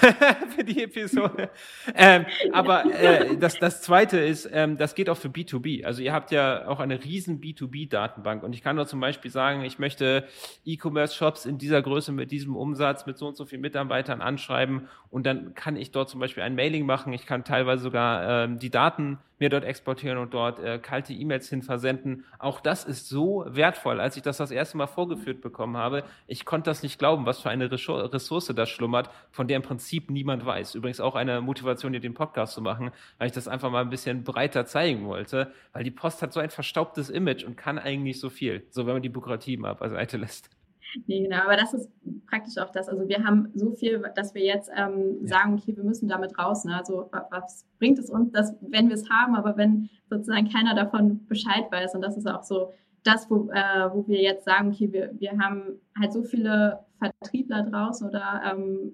für 0.55 0.63
die 0.63 0.83
Episode. 0.83 1.49
ähm, 1.95 2.25
aber 2.53 2.85
äh, 2.85 3.35
das, 3.37 3.57
das 3.57 3.81
Zweite 3.81 4.19
ist, 4.19 4.47
ähm, 4.51 4.77
das 4.77 4.93
geht 4.93 5.09
auch 5.09 5.17
für 5.17 5.29
B2B. 5.29 5.85
Also 5.85 6.03
ihr 6.03 6.13
habt 6.13 6.31
ja 6.31 6.67
auch 6.67 6.79
eine 6.79 7.03
riesen 7.03 7.41
B2B-Datenbank. 7.41 8.43
Und 8.43 8.53
ich 8.53 8.61
kann 8.61 8.75
nur 8.75 8.85
zum 8.85 8.99
Beispiel 8.99 9.31
sagen, 9.31 9.63
ich 9.63 9.79
möchte 9.79 10.27
E-Commerce-Shops 10.65 11.45
in 11.45 11.57
dieser 11.57 11.81
Größe 11.81 12.11
mit 12.11 12.31
diesem 12.31 12.55
Umsatz, 12.55 13.07
mit 13.07 13.17
so 13.17 13.27
und 13.27 13.35
so 13.35 13.45
vielen 13.45 13.61
Mitarbeitern 13.61 14.21
anschreiben. 14.21 14.87
Und 15.09 15.25
dann 15.25 15.55
kann 15.55 15.75
ich 15.75 15.91
dort 15.91 16.09
zum 16.09 16.19
Beispiel 16.19 16.43
ein 16.43 16.55
Mailing 16.55 16.85
machen. 16.85 17.11
Ich 17.13 17.25
kann 17.25 17.43
teilweise 17.43 17.81
sogar 17.81 18.45
ähm, 18.45 18.59
die 18.59 18.69
Daten 18.69 18.98
Daten 18.99 19.17
mir 19.39 19.49
dort 19.49 19.63
exportieren 19.63 20.17
und 20.17 20.33
dort 20.33 20.59
äh, 20.59 20.79
kalte 20.79 21.13
E-Mails 21.13 21.47
hin 21.47 21.61
versenden. 21.61 22.25
Auch 22.39 22.59
das 22.59 22.83
ist 22.83 23.07
so 23.07 23.45
wertvoll. 23.47 24.01
Als 24.01 24.17
ich 24.17 24.21
das 24.21 24.35
das 24.35 24.51
erste 24.51 24.75
Mal 24.75 24.87
vorgeführt 24.87 25.39
bekommen 25.39 25.77
habe, 25.77 26.03
ich 26.27 26.43
konnte 26.43 26.69
das 26.69 26.83
nicht 26.83 26.99
glauben, 26.99 27.25
was 27.25 27.39
für 27.39 27.49
eine 27.49 27.71
Ressource 27.71 28.53
da 28.53 28.65
schlummert, 28.65 29.09
von 29.31 29.47
der 29.47 29.55
im 29.55 29.63
Prinzip 29.63 30.09
niemand 30.09 30.45
weiß. 30.45 30.75
Übrigens 30.75 30.99
auch 30.99 31.15
eine 31.15 31.39
Motivation, 31.39 31.93
hier 31.93 32.01
den 32.01 32.13
Podcast 32.13 32.53
zu 32.53 32.61
machen, 32.61 32.91
weil 33.17 33.27
ich 33.27 33.33
das 33.33 33.47
einfach 33.47 33.71
mal 33.71 33.81
ein 33.81 33.89
bisschen 33.89 34.25
breiter 34.25 34.65
zeigen 34.65 35.05
wollte, 35.05 35.53
weil 35.71 35.85
die 35.85 35.91
Post 35.91 36.21
hat 36.21 36.33
so 36.33 36.41
ein 36.41 36.49
verstaubtes 36.49 37.09
Image 37.09 37.45
und 37.45 37.55
kann 37.55 37.79
eigentlich 37.79 38.19
so 38.19 38.29
viel, 38.29 38.65
so 38.71 38.85
wenn 38.85 38.93
man 38.93 39.01
die 39.01 39.09
Bürokratie 39.09 39.55
mal 39.55 39.73
beiseite 39.73 40.17
lässt. 40.17 40.49
Nee, 41.07 41.23
genau, 41.23 41.43
aber 41.43 41.55
das 41.55 41.73
ist 41.73 41.89
praktisch 42.27 42.57
auch 42.57 42.71
das. 42.71 42.89
Also 42.89 43.07
wir 43.07 43.23
haben 43.23 43.49
so 43.53 43.71
viel, 43.71 44.01
dass 44.15 44.33
wir 44.33 44.43
jetzt 44.43 44.71
ähm, 44.75 45.25
sagen, 45.25 45.55
okay, 45.55 45.75
wir 45.75 45.83
müssen 45.83 46.07
damit 46.07 46.37
raus. 46.37 46.65
Ne? 46.65 46.75
Also 46.75 47.09
was 47.11 47.65
bringt 47.77 47.99
es 47.99 48.09
uns, 48.09 48.31
dass, 48.31 48.55
wenn 48.61 48.87
wir 48.87 48.95
es 48.95 49.09
haben, 49.09 49.35
aber 49.35 49.57
wenn 49.57 49.89
sozusagen 50.09 50.49
keiner 50.49 50.75
davon 50.75 51.25
Bescheid 51.27 51.71
weiß. 51.71 51.95
Und 51.95 52.01
das 52.01 52.17
ist 52.17 52.27
auch 52.27 52.43
so 52.43 52.71
das, 53.03 53.29
wo, 53.29 53.49
äh, 53.51 53.93
wo 53.93 54.07
wir 54.07 54.21
jetzt 54.21 54.45
sagen, 54.45 54.69
okay, 54.69 54.91
wir, 54.91 55.11
wir 55.19 55.37
haben 55.37 55.79
halt 55.99 56.13
so 56.13 56.23
viele 56.23 56.79
Vertriebler 56.97 57.63
draußen 57.63 58.07
oder 58.07 58.41
ähm, 58.45 58.93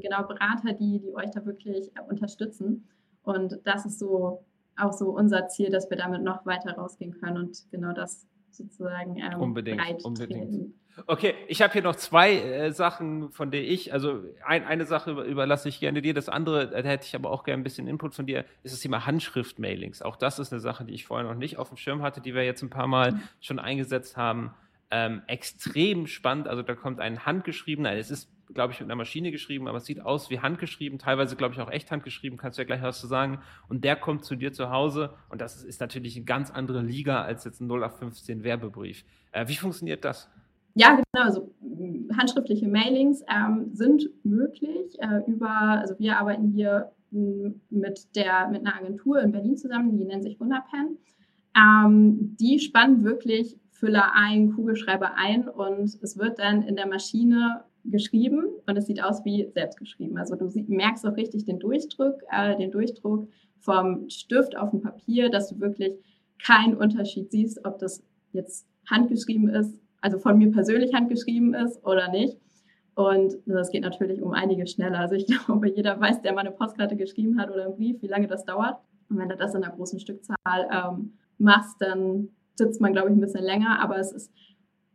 genau 0.00 0.22
Berater, 0.24 0.72
die, 0.72 1.00
die 1.00 1.14
euch 1.14 1.30
da 1.30 1.44
wirklich 1.44 1.90
unterstützen. 2.08 2.88
Und 3.22 3.60
das 3.64 3.86
ist 3.86 3.98
so 3.98 4.44
auch 4.76 4.92
so 4.92 5.10
unser 5.10 5.48
Ziel, 5.48 5.70
dass 5.70 5.88
wir 5.90 5.96
damit 5.96 6.22
noch 6.22 6.44
weiter 6.46 6.72
rausgehen 6.72 7.12
können 7.12 7.36
und 7.36 7.66
genau 7.70 7.92
das 7.92 8.26
sozusagen 8.50 9.16
ähm, 9.16 9.40
unbedingt, 9.40 10.04
unbedingt. 10.04 10.74
Okay, 11.06 11.34
ich 11.48 11.60
habe 11.60 11.72
hier 11.72 11.82
noch 11.82 11.96
zwei 11.96 12.34
äh, 12.36 12.72
Sachen, 12.72 13.30
von 13.32 13.50
denen 13.50 13.66
ich, 13.66 13.92
also 13.92 14.22
ein, 14.46 14.64
eine 14.64 14.86
Sache 14.86 15.10
überlasse 15.10 15.68
ich 15.68 15.80
gerne 15.80 16.02
dir, 16.02 16.14
das 16.14 16.28
andere, 16.28 16.70
da 16.70 16.88
hätte 16.88 17.06
ich 17.06 17.16
aber 17.16 17.30
auch 17.30 17.42
gerne 17.42 17.60
ein 17.60 17.64
bisschen 17.64 17.88
Input 17.88 18.14
von 18.14 18.26
dir, 18.26 18.44
ist 18.62 18.74
das 18.74 18.80
Thema 18.80 19.04
Handschrift-Mailings. 19.04 20.02
Auch 20.02 20.14
das 20.14 20.38
ist 20.38 20.52
eine 20.52 20.60
Sache, 20.60 20.84
die 20.84 20.94
ich 20.94 21.04
vorher 21.04 21.28
noch 21.28 21.36
nicht 21.36 21.58
auf 21.58 21.68
dem 21.68 21.76
Schirm 21.76 22.02
hatte, 22.02 22.20
die 22.20 22.34
wir 22.34 22.44
jetzt 22.44 22.62
ein 22.62 22.70
paar 22.70 22.86
Mal 22.86 23.20
schon 23.40 23.58
eingesetzt 23.58 24.16
haben. 24.16 24.54
Ähm, 24.92 25.22
extrem 25.26 26.06
spannend, 26.06 26.46
also 26.46 26.62
da 26.62 26.76
kommt 26.76 27.00
ein 27.00 27.26
handgeschriebener, 27.26 27.96
es 27.96 28.12
ist, 28.12 28.30
glaube 28.52 28.72
ich, 28.72 28.78
mit 28.78 28.86
einer 28.86 28.94
Maschine 28.94 29.32
geschrieben, 29.32 29.66
aber 29.66 29.78
es 29.78 29.86
sieht 29.86 30.00
aus 30.00 30.30
wie 30.30 30.38
handgeschrieben, 30.38 31.00
teilweise, 31.00 31.34
glaube 31.34 31.54
ich, 31.54 31.60
auch 31.60 31.70
echt 31.70 31.90
handgeschrieben, 31.90 32.38
kannst 32.38 32.58
du 32.58 32.62
ja 32.62 32.66
gleich 32.66 32.82
was 32.82 33.00
zu 33.00 33.08
sagen. 33.08 33.40
Und 33.68 33.82
der 33.82 33.96
kommt 33.96 34.24
zu 34.24 34.36
dir 34.36 34.52
zu 34.52 34.70
Hause 34.70 35.14
und 35.28 35.40
das 35.40 35.56
ist, 35.56 35.64
ist 35.64 35.80
natürlich 35.80 36.14
eine 36.14 36.24
ganz 36.24 36.52
andere 36.52 36.82
Liga 36.82 37.22
als 37.22 37.44
jetzt 37.44 37.60
ein 37.60 37.68
0815 37.68 38.44
Werbebrief. 38.44 39.04
Äh, 39.32 39.48
wie 39.48 39.56
funktioniert 39.56 40.04
das? 40.04 40.30
Ja, 40.74 40.96
genau. 40.96 41.24
Also 41.24 41.54
handschriftliche 42.16 42.68
Mailings 42.68 43.22
ähm, 43.28 43.70
sind 43.72 44.10
möglich 44.24 44.96
äh, 44.98 45.20
über, 45.30 45.50
also 45.50 45.98
wir 45.98 46.18
arbeiten 46.18 46.48
hier 46.48 46.90
mit 47.10 48.16
der 48.16 48.48
mit 48.48 48.66
einer 48.66 48.76
Agentur 48.76 49.20
in 49.20 49.30
Berlin 49.30 49.56
zusammen, 49.56 49.96
die 49.96 50.04
nennt 50.04 50.24
sich 50.24 50.40
Wunderpen. 50.40 50.98
Ähm, 51.56 52.36
die 52.40 52.58
spannen 52.58 53.04
wirklich 53.04 53.56
Füller 53.70 54.12
ein, 54.14 54.52
Kugelschreiber 54.52 55.14
ein 55.14 55.48
und 55.48 55.96
es 56.02 56.18
wird 56.18 56.40
dann 56.40 56.62
in 56.62 56.74
der 56.74 56.88
Maschine 56.88 57.64
geschrieben 57.84 58.44
und 58.66 58.76
es 58.76 58.86
sieht 58.86 59.02
aus 59.02 59.24
wie 59.24 59.48
selbst 59.54 59.78
geschrieben. 59.78 60.16
Also 60.18 60.34
du 60.34 60.50
merkst 60.66 61.06
auch 61.06 61.16
richtig 61.16 61.44
den 61.44 61.60
Durchdruck, 61.60 62.22
äh, 62.32 62.56
den 62.56 62.72
Durchdruck 62.72 63.28
vom 63.60 64.08
Stift 64.08 64.56
auf 64.56 64.70
dem 64.70 64.80
Papier, 64.80 65.30
dass 65.30 65.50
du 65.50 65.60
wirklich 65.60 65.92
keinen 66.42 66.76
Unterschied 66.76 67.30
siehst, 67.30 67.64
ob 67.64 67.78
das 67.78 68.02
jetzt 68.32 68.66
handgeschrieben 68.90 69.48
ist 69.48 69.78
also 70.04 70.18
von 70.18 70.36
mir 70.36 70.50
persönlich 70.50 70.92
handgeschrieben 70.92 71.54
ist 71.54 71.82
oder 71.82 72.10
nicht. 72.10 72.38
Und 72.94 73.36
das 73.46 73.70
geht 73.70 73.82
natürlich 73.82 74.20
um 74.20 74.32
einiges 74.32 74.72
schneller. 74.72 74.98
Also 74.98 75.14
ich 75.14 75.26
glaube, 75.46 75.70
jeder 75.70 75.98
weiß, 75.98 76.20
der 76.20 76.34
mal 76.34 76.42
eine 76.42 76.50
Postkarte 76.50 76.94
geschrieben 76.94 77.40
hat 77.40 77.50
oder 77.50 77.64
einen 77.64 77.76
Brief, 77.76 78.02
wie 78.02 78.06
lange 78.06 78.26
das 78.26 78.44
dauert. 78.44 78.76
Und 79.08 79.16
wenn 79.16 79.30
du 79.30 79.36
das 79.36 79.54
in 79.54 79.64
einer 79.64 79.74
großen 79.74 79.98
Stückzahl 79.98 80.36
ähm, 80.70 81.14
machst, 81.38 81.76
dann 81.80 82.28
sitzt 82.54 82.82
man, 82.82 82.92
glaube 82.92 83.08
ich, 83.08 83.16
ein 83.16 83.20
bisschen 83.20 83.44
länger. 83.44 83.80
Aber 83.80 83.96
es 83.98 84.12
ist 84.12 84.30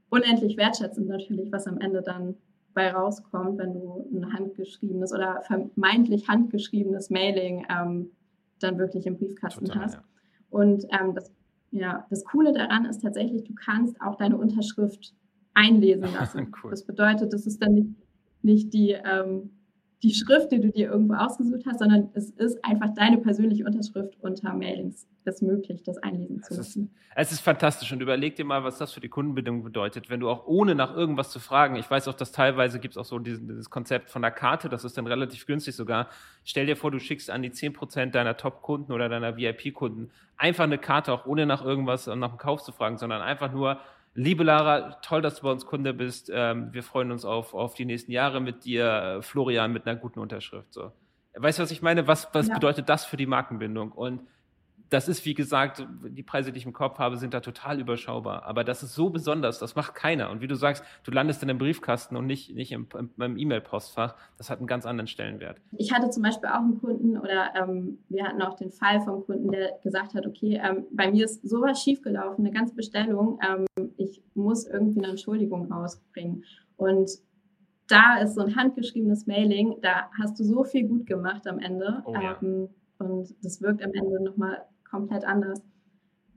unendlich 0.10 0.58
wertschätzend 0.58 1.08
natürlich, 1.08 1.52
was 1.52 1.66
am 1.66 1.80
Ende 1.80 2.04
dann 2.04 2.36
bei 2.76 2.92
rauskommt, 2.92 3.58
wenn 3.58 3.74
du 3.74 4.08
ein 4.14 4.32
handgeschriebenes 4.32 5.12
oder 5.12 5.42
vermeintlich 5.42 6.28
handgeschriebenes 6.28 7.10
Mailing 7.10 7.66
ähm, 7.68 8.12
dann 8.60 8.78
wirklich 8.78 9.08
im 9.08 9.18
Briefkasten 9.18 9.66
Total, 9.66 9.86
hast. 9.86 9.96
Ja. 9.96 10.04
Und 10.52 10.86
ähm, 10.92 11.16
das 11.16 11.32
ja, 11.72 12.06
das 12.10 12.24
Coole 12.24 12.54
daran 12.54 12.86
ist 12.86 13.02
tatsächlich, 13.02 13.44
du 13.44 13.54
kannst 13.54 14.00
auch 14.02 14.16
deine 14.16 14.38
Unterschrift 14.38 15.14
einlesen 15.54 16.14
lassen. 16.14 16.52
cool. 16.64 16.72
Das 16.72 16.86
bedeutet, 16.86 17.34
das 17.34 17.46
ist 17.46 17.62
dann 17.62 17.74
nicht, 17.74 17.90
nicht 18.42 18.74
die, 18.74 18.92
ähm, 18.92 19.52
die 20.04 20.14
Schrift, 20.14 20.52
die 20.52 20.62
du 20.62 20.72
dir 20.72 20.92
irgendwo 20.92 21.16
ausgesucht 21.16 21.64
hast, 21.68 21.80
sondern 21.80 22.10
es 22.14 22.30
ist 22.32 22.64
einfach 22.64 22.94
deine 22.94 23.18
persönliche 23.18 23.66
Unterschrift 23.66 24.18
unter 24.22 24.54
Mailings 24.54 25.08
es 25.30 25.42
möglich, 25.42 25.84
das 25.84 25.98
einlesen 26.00 26.44
zu 26.44 26.56
lassen. 26.56 26.92
Es 27.16 27.32
ist 27.32 27.42
fantastisch 27.42 27.92
und 27.92 28.02
überleg 28.02 28.36
dir 28.36 28.46
mal, 28.46 28.64
was 28.64 28.78
das 28.78 28.94
für 28.94 29.00
die 29.00 29.10
Kundenbindung 29.10 29.64
bedeutet, 29.64 30.10
wenn 30.10 30.20
du 30.20 30.30
auch 30.30 30.48
ohne 30.48 30.76
nach 30.76 30.96
irgendwas 30.96 31.30
zu 31.30 31.40
fragen, 31.40 31.76
ich 31.76 31.90
weiß 31.90 32.08
auch, 32.08 32.14
dass 32.14 32.32
teilweise 32.32 32.80
gibt 32.80 32.96
es 32.96 32.98
auch 32.98 33.06
so 33.06 33.20
dieses, 33.20 33.40
dieses, 33.42 33.70
Konzept 33.70 34.10
von 34.10 34.22
der 34.22 34.32
Karte, 34.32 34.70
das 34.70 34.84
ist 34.84 34.98
dann 34.98 35.08
relativ 35.08 35.46
günstig 35.46 35.76
sogar. 35.76 36.10
Stell 36.44 36.66
dir 36.66 36.76
vor, 36.76 36.92
du 36.92 37.00
schickst 37.00 37.30
an 37.30 37.42
die 37.42 37.52
10% 37.52 38.12
deiner 38.12 38.38
Top-Kunden 38.38 38.92
oder 38.92 39.10
deiner 39.10 39.38
VIP-Kunden 39.38 40.12
einfach 40.38 40.64
eine 40.64 40.78
Karte, 40.78 41.14
auch 41.14 41.26
ohne 41.26 41.46
nach 41.46 41.64
irgendwas 41.64 42.08
und 42.08 42.20
nach 42.20 42.30
dem 42.30 42.38
Kauf 42.38 42.64
zu 42.64 42.72
fragen, 42.72 42.98
sondern 42.98 43.22
einfach 43.22 43.52
nur, 43.52 43.80
Liebe 44.20 44.44
Lara, 44.44 44.98
toll, 45.02 45.22
dass 45.22 45.36
du 45.36 45.44
bei 45.44 45.52
uns 45.52 45.66
Kunde 45.66 45.94
bist. 45.94 46.30
Ähm, 46.34 46.74
wir 46.74 46.84
freuen 46.84 47.10
uns 47.10 47.24
auf, 47.24 47.54
auf 47.54 47.74
die 47.74 47.86
nächsten 47.86 48.12
Jahre 48.12 48.42
mit 48.42 48.66
dir. 48.66 49.20
Florian 49.22 49.72
mit 49.72 49.88
einer 49.88 49.98
guten 49.98 50.20
Unterschrift. 50.20 50.74
So. 50.74 50.92
Weißt 51.36 51.58
du, 51.58 51.64
was 51.64 51.72
ich 51.72 51.82
meine? 51.82 52.06
Was, 52.06 52.28
was 52.34 52.50
ja. 52.50 52.54
bedeutet 52.54 52.90
das 52.90 53.06
für 53.06 53.16
die 53.16 53.26
Markenbindung? 53.26 53.94
Und 53.94 54.28
das 54.90 55.08
ist, 55.08 55.26
wie 55.26 55.36
gesagt, 55.36 55.86
die 56.04 56.24
Preise, 56.24 56.52
die 56.52 56.58
ich 56.58 56.66
im 56.66 56.74
Kopf 56.74 56.98
habe, 56.98 57.18
sind 57.18 57.34
da 57.34 57.42
total 57.42 57.80
überschaubar. 57.80 58.44
Aber 58.44 58.64
das 58.64 58.82
ist 58.82 58.96
so 58.96 59.10
besonders, 59.10 59.60
das 59.60 59.76
macht 59.76 59.94
keiner. 59.94 60.32
Und 60.32 60.42
wie 60.42 60.48
du 60.48 60.56
sagst, 60.56 60.84
du 61.04 61.12
landest 61.12 61.44
in 61.44 61.50
einem 61.50 61.60
Briefkasten 61.60 62.16
und 62.16 62.26
nicht, 62.26 62.56
nicht 62.56 62.72
im, 62.72 62.88
im 63.18 63.38
E-Mail-Postfach. 63.38 64.16
Das 64.38 64.50
hat 64.50 64.58
einen 64.58 64.68
ganz 64.68 64.86
anderen 64.86 65.08
Stellenwert. 65.08 65.62
Ich 65.78 65.94
hatte 65.94 66.10
zum 66.10 66.24
Beispiel 66.24 66.50
auch 66.50 66.62
einen 66.62 66.80
Kunden 66.80 67.18
oder 67.18 67.54
ähm, 67.56 68.00
wir 68.10 68.26
hatten 68.26 68.42
auch 68.42 68.56
den 68.56 68.72
Fall 68.72 69.02
vom 69.02 69.26
Kunden, 69.26 69.52
der 69.52 69.80
gesagt 69.84 70.16
hat, 70.16 70.26
okay, 70.26 70.60
ähm, 70.64 70.86
bei 70.92 71.12
mir 71.12 71.26
ist 71.26 71.48
sowas 71.48 71.82
schiefgelaufen, 71.84 72.46
eine 72.46 72.54
ganze 72.54 72.74
Bestellung. 72.76 73.40
Ähm, 73.48 73.92
ich 73.98 74.24
muss 74.34 74.66
irgendwie 74.66 75.00
eine 75.00 75.10
Entschuldigung 75.10 75.72
rausbringen. 75.72 76.44
Und 76.78 77.12
da 77.88 78.20
ist 78.20 78.36
so 78.36 78.42
ein 78.42 78.56
handgeschriebenes 78.56 79.28
Mailing, 79.28 79.76
da 79.82 80.10
hast 80.20 80.40
du 80.40 80.44
so 80.44 80.64
viel 80.64 80.88
gut 80.88 81.06
gemacht 81.06 81.48
am 81.48 81.60
Ende. 81.60 82.02
Oh, 82.06 82.14
ja. 82.14 82.38
Ähm, 82.42 82.70
und 83.00 83.34
das 83.44 83.62
wirkt 83.62 83.84
am 83.84 83.94
Ende 83.94 84.22
nochmal 84.24 84.66
komplett 84.90 85.24
anders. 85.26 85.62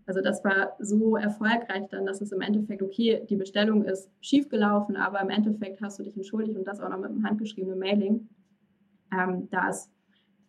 Also 0.06 0.20
das 0.20 0.44
war 0.44 0.72
so 0.80 1.16
erfolgreich 1.16 1.88
dann, 1.90 2.06
dass 2.06 2.20
es 2.20 2.32
im 2.32 2.40
Endeffekt, 2.40 2.82
okay, 2.82 3.24
die 3.28 3.36
Bestellung 3.36 3.84
ist 3.84 4.10
schiefgelaufen, 4.20 4.96
aber 4.96 5.20
im 5.20 5.30
Endeffekt 5.30 5.80
hast 5.80 5.98
du 5.98 6.02
dich 6.02 6.16
entschuldigt 6.16 6.56
und 6.56 6.66
das 6.66 6.80
auch 6.80 6.88
noch 6.88 6.98
mit 6.98 7.10
einem 7.10 7.24
handgeschriebenen 7.24 7.78
Mailing. 7.78 8.28
Ähm, 9.12 9.48
da 9.50 9.68
ist 9.68 9.90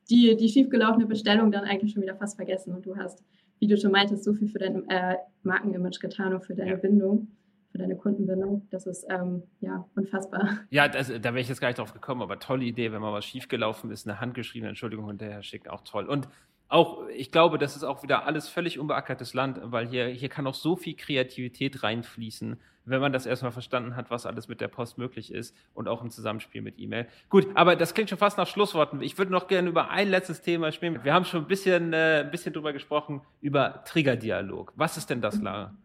die, 0.10 0.36
die 0.36 0.50
schiefgelaufene 0.50 1.06
Bestellung 1.06 1.52
dann 1.52 1.66
eigentlich 1.66 1.94
schon 1.94 2.02
wieder 2.02 2.16
fast 2.16 2.36
vergessen 2.36 2.74
und 2.74 2.86
du 2.86 2.96
hast, 2.98 3.24
wie 3.60 3.68
du 3.68 3.78
schon 3.78 3.92
meintest, 3.92 4.24
so 4.24 4.34
viel 4.34 4.48
für 4.48 4.60
dein 4.60 4.90
äh, 4.90 5.18
Markenimage 5.44 6.00
getan 6.00 6.34
und 6.34 6.44
für 6.44 6.56
deine 6.56 6.72
ja. 6.72 6.78
Bindung 6.78 7.28
für 7.74 7.80
deine 7.80 7.98
Kundenbindung. 7.98 8.68
Das 8.70 8.86
ist 8.86 9.04
ähm, 9.10 9.42
ja 9.60 9.84
unfassbar. 9.96 10.60
Ja, 10.70 10.88
das, 10.88 11.08
da 11.08 11.24
wäre 11.24 11.40
ich 11.40 11.50
jetzt 11.50 11.60
gar 11.60 11.70
nicht 11.70 11.80
drauf 11.80 11.92
gekommen, 11.92 12.22
aber 12.22 12.40
tolle 12.40 12.64
Idee, 12.64 12.92
wenn 12.92 13.02
mal 13.02 13.12
was 13.12 13.26
schiefgelaufen 13.26 13.90
ist, 13.90 14.08
eine 14.08 14.22
handgeschriebene 14.22 14.70
Entschuldigung 14.70 15.08
hinterher 15.08 15.42
schickt, 15.42 15.68
auch 15.68 15.82
toll. 15.82 16.06
Und 16.06 16.30
auch, 16.74 17.08
ich 17.10 17.32
glaube, 17.32 17.58
das 17.58 17.76
ist 17.76 17.84
auch 17.84 18.04
wieder 18.04 18.26
alles 18.26 18.50
völlig 18.50 18.80
unbeackertes 18.80 19.34
Land, 19.34 19.60
weil 19.64 19.88
hier, 19.88 20.08
hier 20.08 20.30
kann 20.30 20.48
auch 20.48 20.54
so 20.54 20.76
viel 20.76 20.96
Kreativität 20.96 21.84
reinfließen, 21.84 22.60
wenn 22.86 23.00
man 23.00 23.14
das 23.14 23.26
erstmal 23.26 23.52
verstanden 23.52 23.96
hat, 23.96 24.10
was 24.10 24.26
alles 24.26 24.48
mit 24.48 24.60
der 24.60 24.68
Post 24.68 24.98
möglich 24.98 25.32
ist 25.32 25.56
und 25.74 25.88
auch 25.88 26.04
im 26.04 26.10
Zusammenspiel 26.10 26.62
mit 26.62 26.80
E-Mail. 26.80 27.08
Gut, 27.30 27.48
aber 27.56 27.76
das 27.76 27.94
klingt 27.94 28.10
schon 28.10 28.18
fast 28.18 28.38
nach 28.38 28.48
Schlussworten. 28.48 29.02
Ich 29.02 29.18
würde 29.18 29.32
noch 29.32 29.48
gerne 29.48 29.70
über 29.70 29.90
ein 29.90 30.10
letztes 30.10 30.42
Thema 30.42 30.72
sprechen. 30.72 31.04
Wir 31.04 31.14
haben 31.14 31.26
schon 31.26 31.44
ein 31.44 31.48
bisschen, 31.48 31.94
äh, 31.94 32.24
ein 32.26 32.32
bisschen 32.32 32.54
drüber 32.54 32.74
gesprochen, 32.74 33.22
über 33.40 33.84
Triggerdialog. 33.86 34.74
Was 34.76 34.98
ist 34.98 35.10
denn 35.10 35.22
das, 35.22 35.42
Lara? 35.42 35.76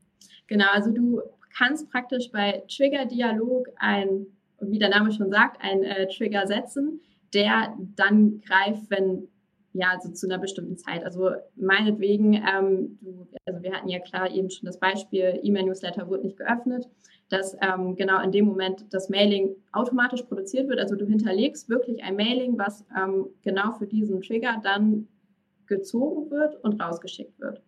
Genau, 0.47 0.71
also 0.73 0.91
du 0.91 1.21
kannst 1.57 1.91
praktisch 1.91 2.33
bei 2.33 2.63
Trigger-Dialog 2.69 3.69
ein 3.77 4.27
wie 4.61 4.79
der 4.79 4.91
Name 4.91 5.13
schon 5.13 5.31
sagt, 5.31 5.61
einen 5.63 5.85
äh, 5.85 6.09
Trigger 6.09 6.47
setzen, 6.47 7.01
der 7.35 7.77
dann 7.97 8.41
greift, 8.41 8.91
wenn 8.91 9.29
ja, 9.79 9.91
also 9.93 10.11
zu 10.11 10.27
einer 10.27 10.39
bestimmten 10.39 10.77
Zeit. 10.77 11.05
Also 11.05 11.31
meinetwegen, 11.55 12.35
ähm, 12.35 12.99
du, 13.01 13.29
also 13.47 13.63
wir 13.63 13.73
hatten 13.73 13.89
ja 13.89 14.01
klar 14.01 14.29
eben 14.29 14.51
schon 14.51 14.67
das 14.67 14.81
Beispiel, 14.81 15.39
E-Mail-Newsletter 15.41 16.09
wurde 16.09 16.25
nicht 16.25 16.37
geöffnet, 16.37 16.89
dass 17.29 17.57
ähm, 17.63 17.95
genau 17.95 18.21
in 18.21 18.33
dem 18.33 18.47
Moment 18.47 18.87
das 18.91 19.09
Mailing 19.09 19.55
automatisch 19.71 20.23
produziert 20.23 20.69
wird. 20.69 20.81
Also 20.81 20.97
du 20.97 21.07
hinterlegst 21.07 21.69
wirklich 21.69 22.03
ein 22.03 22.17
Mailing, 22.17 22.59
was 22.59 22.85
ähm, 23.01 23.29
genau 23.43 23.71
für 23.71 23.87
diesen 23.87 24.21
Trigger 24.21 24.61
dann 24.65 25.07
gezogen 25.67 26.29
wird 26.33 26.57
und 26.65 26.83
rausgeschickt 26.83 27.39
wird. 27.39 27.63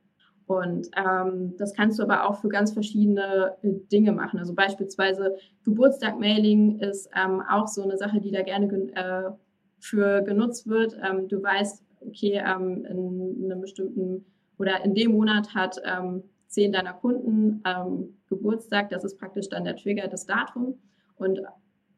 Und 0.47 0.89
ähm, 0.97 1.55
das 1.59 1.75
kannst 1.75 2.01
du 2.01 2.03
aber 2.03 2.29
auch 2.29 2.41
für 2.41 2.49
ganz 2.49 2.73
verschiedene 2.73 3.55
äh, 3.63 3.71
Dinge 3.93 4.11
machen. 4.11 4.41
Also 4.41 4.53
beispielsweise 4.53 5.37
Geburtstag-Mailing 5.63 6.81
ist 6.81 7.09
ähm, 7.15 7.41
auch 7.49 7.69
so 7.69 7.85
eine 7.85 7.97
Sache, 7.97 8.21
die 8.21 8.33
da 8.33 8.43
gerne 8.43 8.67
äh, 8.97 9.31
für 9.79 10.23
genutzt 10.23 10.67
wird. 10.67 10.97
Ähm, 11.09 11.29
du 11.29 11.41
weißt, 11.41 11.85
okay, 12.01 12.43
ähm, 12.45 12.85
in 12.85 13.51
einem 13.51 13.61
bestimmten 13.61 14.25
oder 14.59 14.85
in 14.85 14.95
dem 14.95 15.13
Monat 15.13 15.55
hat 15.55 15.81
ähm, 15.85 16.23
zehn 16.47 16.73
deiner 16.73 16.93
Kunden 16.93 17.63
ähm, 17.65 18.17
Geburtstag. 18.29 18.91
Das 18.91 19.05
ist 19.05 19.19
praktisch 19.19 19.49
dann 19.49 19.65
der 19.65 19.77
Trigger, 19.77 20.09
das 20.09 20.27
Datum. 20.27 20.79
Und 21.17 21.41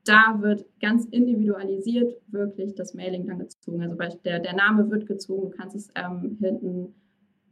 da 0.05 0.39
wird 0.41 0.65
ganz 0.81 1.07
individualisiert 1.07 2.15
wirklich 2.29 2.75
das 2.75 2.95
Mailing 2.95 3.27
dann 3.27 3.39
gezogen. 3.39 3.83
Also 3.83 3.97
der, 4.25 4.41
der 4.41 4.55
Name 4.55 4.91
wird 4.91 5.07
gezogen, 5.07 5.51
du 5.51 5.57
kannst 5.57 5.77
es 5.77 5.89
ähm, 5.95 6.37
hinten 6.41 6.95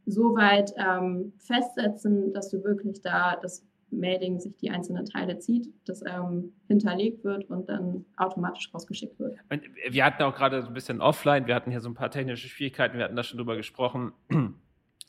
so 0.05 0.35
weit 0.35 0.73
ähm, 0.77 1.33
festsetzen, 1.37 2.33
dass 2.33 2.49
du 2.49 2.63
wirklich 2.63 3.01
da 3.01 3.37
das 3.41 3.65
Mailing 3.91 4.39
sich 4.39 4.55
die 4.57 4.69
einzelnen 4.69 5.05
Teile 5.05 5.39
zieht, 5.39 5.69
das 5.85 6.01
ähm, 6.05 6.53
hinterlegt 6.67 7.23
wird 7.23 7.49
und 7.49 7.69
dann 7.69 8.05
automatisch 8.17 8.73
rausgeschickt 8.73 9.19
wird. 9.19 9.37
Und 9.49 9.61
wir 9.89 10.05
hatten 10.05 10.23
auch 10.23 10.35
gerade 10.35 10.61
so 10.61 10.67
ein 10.67 10.73
bisschen 10.73 11.01
offline, 11.01 11.47
wir 11.47 11.55
hatten 11.55 11.71
hier 11.71 11.81
so 11.81 11.89
ein 11.89 11.95
paar 11.95 12.11
technische 12.11 12.47
Schwierigkeiten, 12.47 12.97
wir 12.97 13.05
hatten 13.05 13.15
da 13.15 13.23
schon 13.23 13.37
drüber 13.37 13.55
gesprochen, 13.55 14.13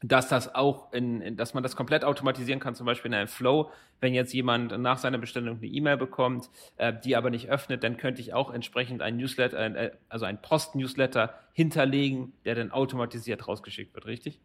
dass 0.03 0.29
das 0.29 0.55
auch 0.55 0.93
in, 0.93 1.21
in, 1.21 1.37
dass 1.37 1.55
man 1.55 1.63
das 1.63 1.77
komplett 1.77 2.05
automatisieren 2.05 2.61
kann, 2.61 2.75
zum 2.75 2.87
Beispiel 2.87 3.11
in 3.11 3.15
einem 3.15 3.29
Flow. 3.29 3.71
Wenn 4.01 4.15
jetzt 4.15 4.33
jemand 4.33 4.77
nach 4.81 4.99
seiner 4.99 5.19
Bestellung 5.19 5.59
eine 5.59 5.67
E-Mail 5.67 5.97
bekommt, 5.97 6.51
äh, 6.77 6.93
die 7.05 7.15
aber 7.15 7.31
nicht 7.31 7.49
öffnet, 7.49 7.85
dann 7.85 7.97
könnte 7.97 8.21
ich 8.21 8.35
auch 8.35 8.53
entsprechend 8.53 9.01
ein 9.01 9.17
Newsletter, 9.17 9.59
äh, 9.77 9.93
also 10.09 10.25
ein 10.25 10.43
Post-Newsletter 10.43 11.35
hinterlegen, 11.53 12.33
der 12.45 12.57
dann 12.57 12.73
automatisiert 12.73 13.47
rausgeschickt 13.47 13.95
wird, 13.95 14.07
richtig? 14.07 14.41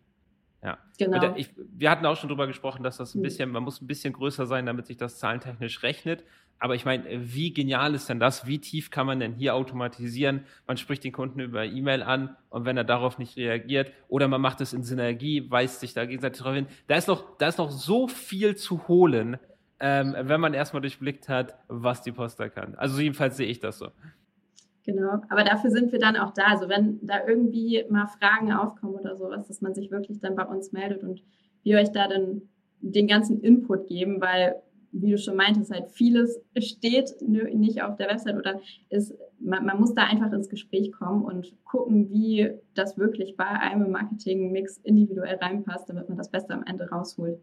Ja, 0.63 0.77
genau. 0.97 1.35
Ich, 1.35 1.49
wir 1.55 1.91
hatten 1.91 2.05
auch 2.05 2.17
schon 2.17 2.29
drüber 2.29 2.47
gesprochen, 2.47 2.83
dass 2.83 2.97
das 2.97 3.13
ein 3.13 3.19
hm. 3.19 3.21
bisschen, 3.23 3.49
man 3.51 3.63
muss 3.63 3.81
ein 3.81 3.87
bisschen 3.87 4.13
größer 4.13 4.45
sein, 4.45 4.65
damit 4.65 4.87
sich 4.87 4.97
das 4.97 5.19
zahlentechnisch 5.19 5.83
rechnet. 5.83 6.23
Aber 6.59 6.73
ich 6.73 6.85
meine, 6.85 7.05
wie 7.33 7.53
genial 7.53 7.93
ist 7.93 8.09
denn 8.09 8.19
das? 8.19 8.47
Wie 8.47 8.59
tief 8.59 8.89
kann 8.89 9.05
man 9.05 9.19
denn 9.19 9.33
hier 9.33 9.53
automatisieren? 9.53 10.45
Man 10.65 10.77
spricht 10.77 11.03
den 11.03 11.11
Kunden 11.11 11.39
über 11.39 11.65
E-Mail 11.65 12.01
an 12.01 12.35
und 12.49 12.65
wenn 12.65 12.77
er 12.77 12.83
darauf 12.83 13.19
nicht 13.19 13.37
reagiert 13.37 13.91
oder 14.07 14.27
man 14.27 14.41
macht 14.41 14.61
es 14.61 14.73
in 14.73 14.81
Synergie, 14.83 15.49
weist 15.51 15.79
sich 15.79 15.93
da 15.93 16.05
gegenseitig 16.05 16.39
darauf 16.39 16.55
hin. 16.55 16.67
Da 16.87 16.95
ist 16.95 17.07
noch, 17.07 17.37
da 17.37 17.47
ist 17.47 17.59
noch 17.59 17.69
so 17.69 18.07
viel 18.07 18.55
zu 18.55 18.87
holen, 18.87 19.37
ähm, 19.79 20.15
wenn 20.19 20.41
man 20.41 20.55
erstmal 20.55 20.81
durchblickt 20.81 21.29
hat, 21.29 21.53
was 21.67 22.01
die 22.01 22.11
Poster 22.11 22.49
kann. 22.49 22.73
Also 22.73 22.99
jedenfalls 22.99 23.37
sehe 23.37 23.47
ich 23.47 23.59
das 23.59 23.77
so. 23.77 23.89
Genau, 24.87 25.19
aber 25.27 25.43
dafür 25.43 25.69
sind 25.69 25.91
wir 25.91 25.99
dann 25.99 26.15
auch 26.15 26.31
da. 26.31 26.43
Also 26.45 26.69
wenn 26.69 27.05
da 27.05 27.27
irgendwie 27.27 27.83
mal 27.89 28.07
Fragen 28.07 28.53
aufkommen 28.53 28.95
oder 28.95 29.17
sowas, 29.17 29.45
dass 29.45 29.59
man 29.59 29.73
sich 29.73 29.91
wirklich 29.91 30.21
dann 30.21 30.35
bei 30.35 30.45
uns 30.45 30.71
meldet 30.71 31.03
und 31.03 31.21
wir 31.63 31.77
euch 31.77 31.91
da 31.91 32.07
dann 32.07 32.43
den 32.79 33.05
ganzen 33.05 33.41
Input 33.41 33.87
geben, 33.87 34.21
weil, 34.21 34.55
wie 34.93 35.11
du 35.11 35.17
schon 35.17 35.35
meintest, 35.35 35.71
halt 35.71 35.91
vieles 35.91 36.39
steht 36.59 37.13
nicht 37.21 37.81
auf 37.81 37.97
der 37.97 38.07
Website 38.07 38.37
oder 38.37 38.61
ist, 38.89 39.13
man, 39.41 39.65
man 39.65 39.77
muss 39.77 39.93
da 39.93 40.03
einfach 40.03 40.31
ins 40.31 40.47
Gespräch 40.47 40.93
kommen 40.93 41.25
und 41.25 41.53
gucken, 41.65 42.09
wie 42.09 42.49
das 42.73 42.97
wirklich 42.97 43.35
bei 43.35 43.43
einem 43.45 43.91
Marketing-Mix 43.91 44.77
individuell 44.83 45.35
reinpasst, 45.35 45.89
damit 45.89 46.07
man 46.07 46.17
das 46.17 46.31
Beste 46.31 46.53
am 46.53 46.63
Ende 46.63 46.87
rausholt. 46.87 47.41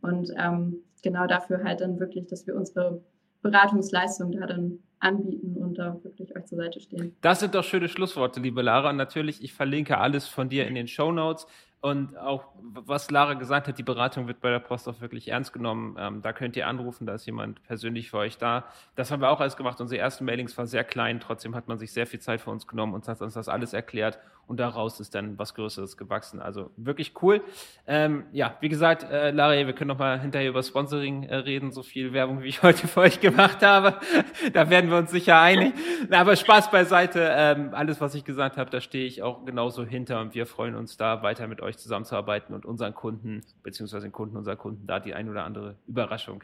Und 0.00 0.32
ähm, 0.38 0.78
genau 1.02 1.26
dafür 1.26 1.62
halt 1.64 1.82
dann 1.82 2.00
wirklich, 2.00 2.28
dass 2.28 2.46
wir 2.46 2.56
unsere 2.56 3.02
Beratungsleistung 3.42 4.32
da 4.32 4.46
dann 4.46 4.78
anbieten 5.00 5.56
und 5.56 5.78
da 5.78 5.98
wirklich 6.02 6.34
euch 6.36 6.46
zur 6.46 6.58
Seite 6.58 6.80
stehen. 6.80 7.14
Das 7.20 7.40
sind 7.40 7.54
doch 7.54 7.64
schöne 7.64 7.88
Schlussworte, 7.88 8.40
liebe 8.40 8.62
Lara. 8.62 8.90
Und 8.90 8.96
natürlich, 8.96 9.42
ich 9.42 9.52
verlinke 9.52 9.98
alles 9.98 10.26
von 10.26 10.48
dir 10.48 10.66
in 10.66 10.74
den 10.74 10.88
Show 10.88 11.12
Notes. 11.12 11.46
Und 11.80 12.18
auch, 12.18 12.44
was 12.60 13.08
Lara 13.08 13.34
gesagt 13.34 13.68
hat, 13.68 13.78
die 13.78 13.84
Beratung 13.84 14.26
wird 14.26 14.40
bei 14.40 14.50
der 14.50 14.58
Post 14.58 14.88
auch 14.88 15.00
wirklich 15.00 15.28
ernst 15.28 15.52
genommen. 15.52 15.96
Ähm, 15.96 16.22
da 16.22 16.32
könnt 16.32 16.56
ihr 16.56 16.66
anrufen, 16.66 17.06
da 17.06 17.14
ist 17.14 17.24
jemand 17.26 17.62
persönlich 17.62 18.10
für 18.10 18.18
euch 18.18 18.36
da. 18.36 18.64
Das 18.96 19.12
haben 19.12 19.22
wir 19.22 19.30
auch 19.30 19.40
alles 19.40 19.56
gemacht. 19.56 19.80
Unsere 19.80 20.00
ersten 20.00 20.24
Mailings 20.24 20.58
waren 20.58 20.66
sehr 20.66 20.82
klein, 20.82 21.20
trotzdem 21.20 21.54
hat 21.54 21.68
man 21.68 21.78
sich 21.78 21.92
sehr 21.92 22.08
viel 22.08 22.18
Zeit 22.18 22.40
für 22.40 22.50
uns 22.50 22.66
genommen 22.66 22.94
und 22.94 23.06
hat 23.06 23.22
uns 23.22 23.34
das 23.34 23.48
alles 23.48 23.74
erklärt. 23.74 24.18
Und 24.48 24.58
daraus 24.60 24.98
ist 24.98 25.14
dann 25.14 25.38
was 25.38 25.54
Größeres 25.54 25.98
gewachsen. 25.98 26.40
Also 26.40 26.70
wirklich 26.78 27.12
cool. 27.20 27.42
Ähm, 27.86 28.24
ja, 28.32 28.56
wie 28.60 28.70
gesagt, 28.70 29.02
äh, 29.02 29.30
Lara, 29.30 29.52
wir 29.66 29.74
können 29.74 29.88
noch 29.88 29.98
mal 29.98 30.18
hinterher 30.18 30.48
über 30.48 30.62
Sponsoring 30.62 31.24
äh, 31.24 31.36
reden. 31.36 31.70
So 31.70 31.82
viel 31.82 32.14
Werbung, 32.14 32.42
wie 32.42 32.48
ich 32.48 32.62
heute 32.62 32.88
für 32.88 33.00
euch 33.00 33.20
gemacht 33.20 33.62
habe. 33.62 34.00
da 34.54 34.70
werden 34.70 34.90
wir 34.90 34.96
uns 34.96 35.10
sicher 35.10 35.38
einig. 35.38 35.74
Aber 36.10 36.34
Spaß 36.34 36.70
beiseite. 36.70 37.28
Ähm, 37.30 37.74
alles, 37.74 38.00
was 38.00 38.14
ich 38.14 38.24
gesagt 38.24 38.56
habe, 38.56 38.70
da 38.70 38.80
stehe 38.80 39.06
ich 39.06 39.22
auch 39.22 39.44
genauso 39.44 39.84
hinter. 39.84 40.22
Und 40.22 40.34
wir 40.34 40.46
freuen 40.46 40.76
uns 40.76 40.96
da 40.96 41.22
weiter 41.22 41.46
mit 41.46 41.60
euch 41.60 41.67
euch 41.68 41.78
zusammenzuarbeiten 41.78 42.54
und 42.54 42.66
unseren 42.66 42.94
Kunden 42.94 43.42
beziehungsweise 43.62 44.06
den 44.06 44.12
Kunden 44.12 44.36
unserer 44.36 44.56
Kunden 44.56 44.86
da 44.86 45.00
die 45.00 45.14
ein 45.14 45.28
oder 45.28 45.44
andere 45.44 45.76
Überraschung 45.86 46.42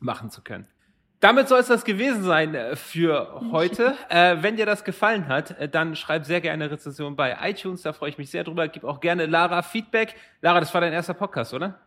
machen 0.00 0.30
zu 0.30 0.42
können. 0.42 0.66
Damit 1.20 1.48
soll 1.48 1.58
es 1.58 1.66
das 1.66 1.84
gewesen 1.84 2.22
sein 2.22 2.54
äh, 2.54 2.76
für 2.76 3.40
heute. 3.52 3.94
Äh, 4.08 4.36
wenn 4.40 4.56
dir 4.56 4.66
das 4.66 4.84
gefallen 4.84 5.26
hat, 5.26 5.58
äh, 5.58 5.68
dann 5.68 5.96
schreib 5.96 6.24
sehr 6.24 6.40
gerne 6.40 6.64
eine 6.64 6.72
Rezension 6.72 7.16
bei 7.16 7.36
iTunes. 7.42 7.82
Da 7.82 7.92
freue 7.92 8.10
ich 8.10 8.18
mich 8.18 8.30
sehr 8.30 8.44
drüber. 8.44 8.68
Gib 8.68 8.84
auch 8.84 9.00
gerne 9.00 9.26
Lara 9.26 9.62
Feedback. 9.62 10.14
Lara, 10.40 10.60
das 10.60 10.72
war 10.72 10.80
dein 10.80 10.92
erster 10.92 11.14
Podcast, 11.14 11.52
oder? 11.54 11.80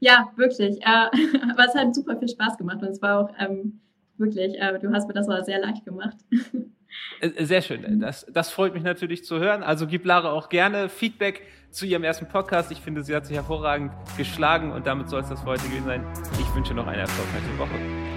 Ja, 0.00 0.30
wirklich. 0.36 0.82
Äh, 0.82 0.86
aber 1.50 1.64
es 1.66 1.74
hat 1.74 1.94
super 1.94 2.18
viel 2.18 2.28
Spaß 2.28 2.58
gemacht 2.58 2.82
und 2.82 2.88
es 2.88 3.00
war 3.00 3.20
auch 3.20 3.30
ähm, 3.38 3.80
wirklich, 4.18 4.54
äh, 4.60 4.78
du 4.78 4.92
hast 4.92 5.08
mir 5.08 5.14
das 5.14 5.28
auch 5.28 5.44
sehr 5.44 5.60
leicht 5.60 5.84
gemacht. 5.84 6.16
Äh, 7.20 7.44
sehr 7.44 7.62
schön. 7.62 8.00
Das, 8.00 8.26
das 8.32 8.50
freut 8.50 8.74
mich 8.74 8.82
natürlich 8.82 9.24
zu 9.24 9.38
hören. 9.38 9.62
Also 9.62 9.86
gib 9.86 10.04
Lara 10.04 10.30
auch 10.30 10.48
gerne 10.48 10.88
Feedback 10.88 11.42
zu 11.70 11.86
ihrem 11.86 12.04
ersten 12.04 12.26
Podcast. 12.26 12.70
Ich 12.70 12.80
finde, 12.80 13.02
sie 13.02 13.14
hat 13.14 13.26
sich 13.26 13.36
hervorragend 13.36 13.92
geschlagen 14.16 14.72
und 14.72 14.86
damit 14.86 15.08
soll 15.08 15.20
es 15.20 15.28
das 15.28 15.40
für 15.40 15.46
heute 15.46 15.64
gewesen 15.64 15.84
sein. 15.84 16.06
Ich 16.40 16.54
wünsche 16.54 16.74
noch 16.74 16.86
eine 16.86 17.02
erfolgreiche 17.02 17.58
Woche. 17.58 18.15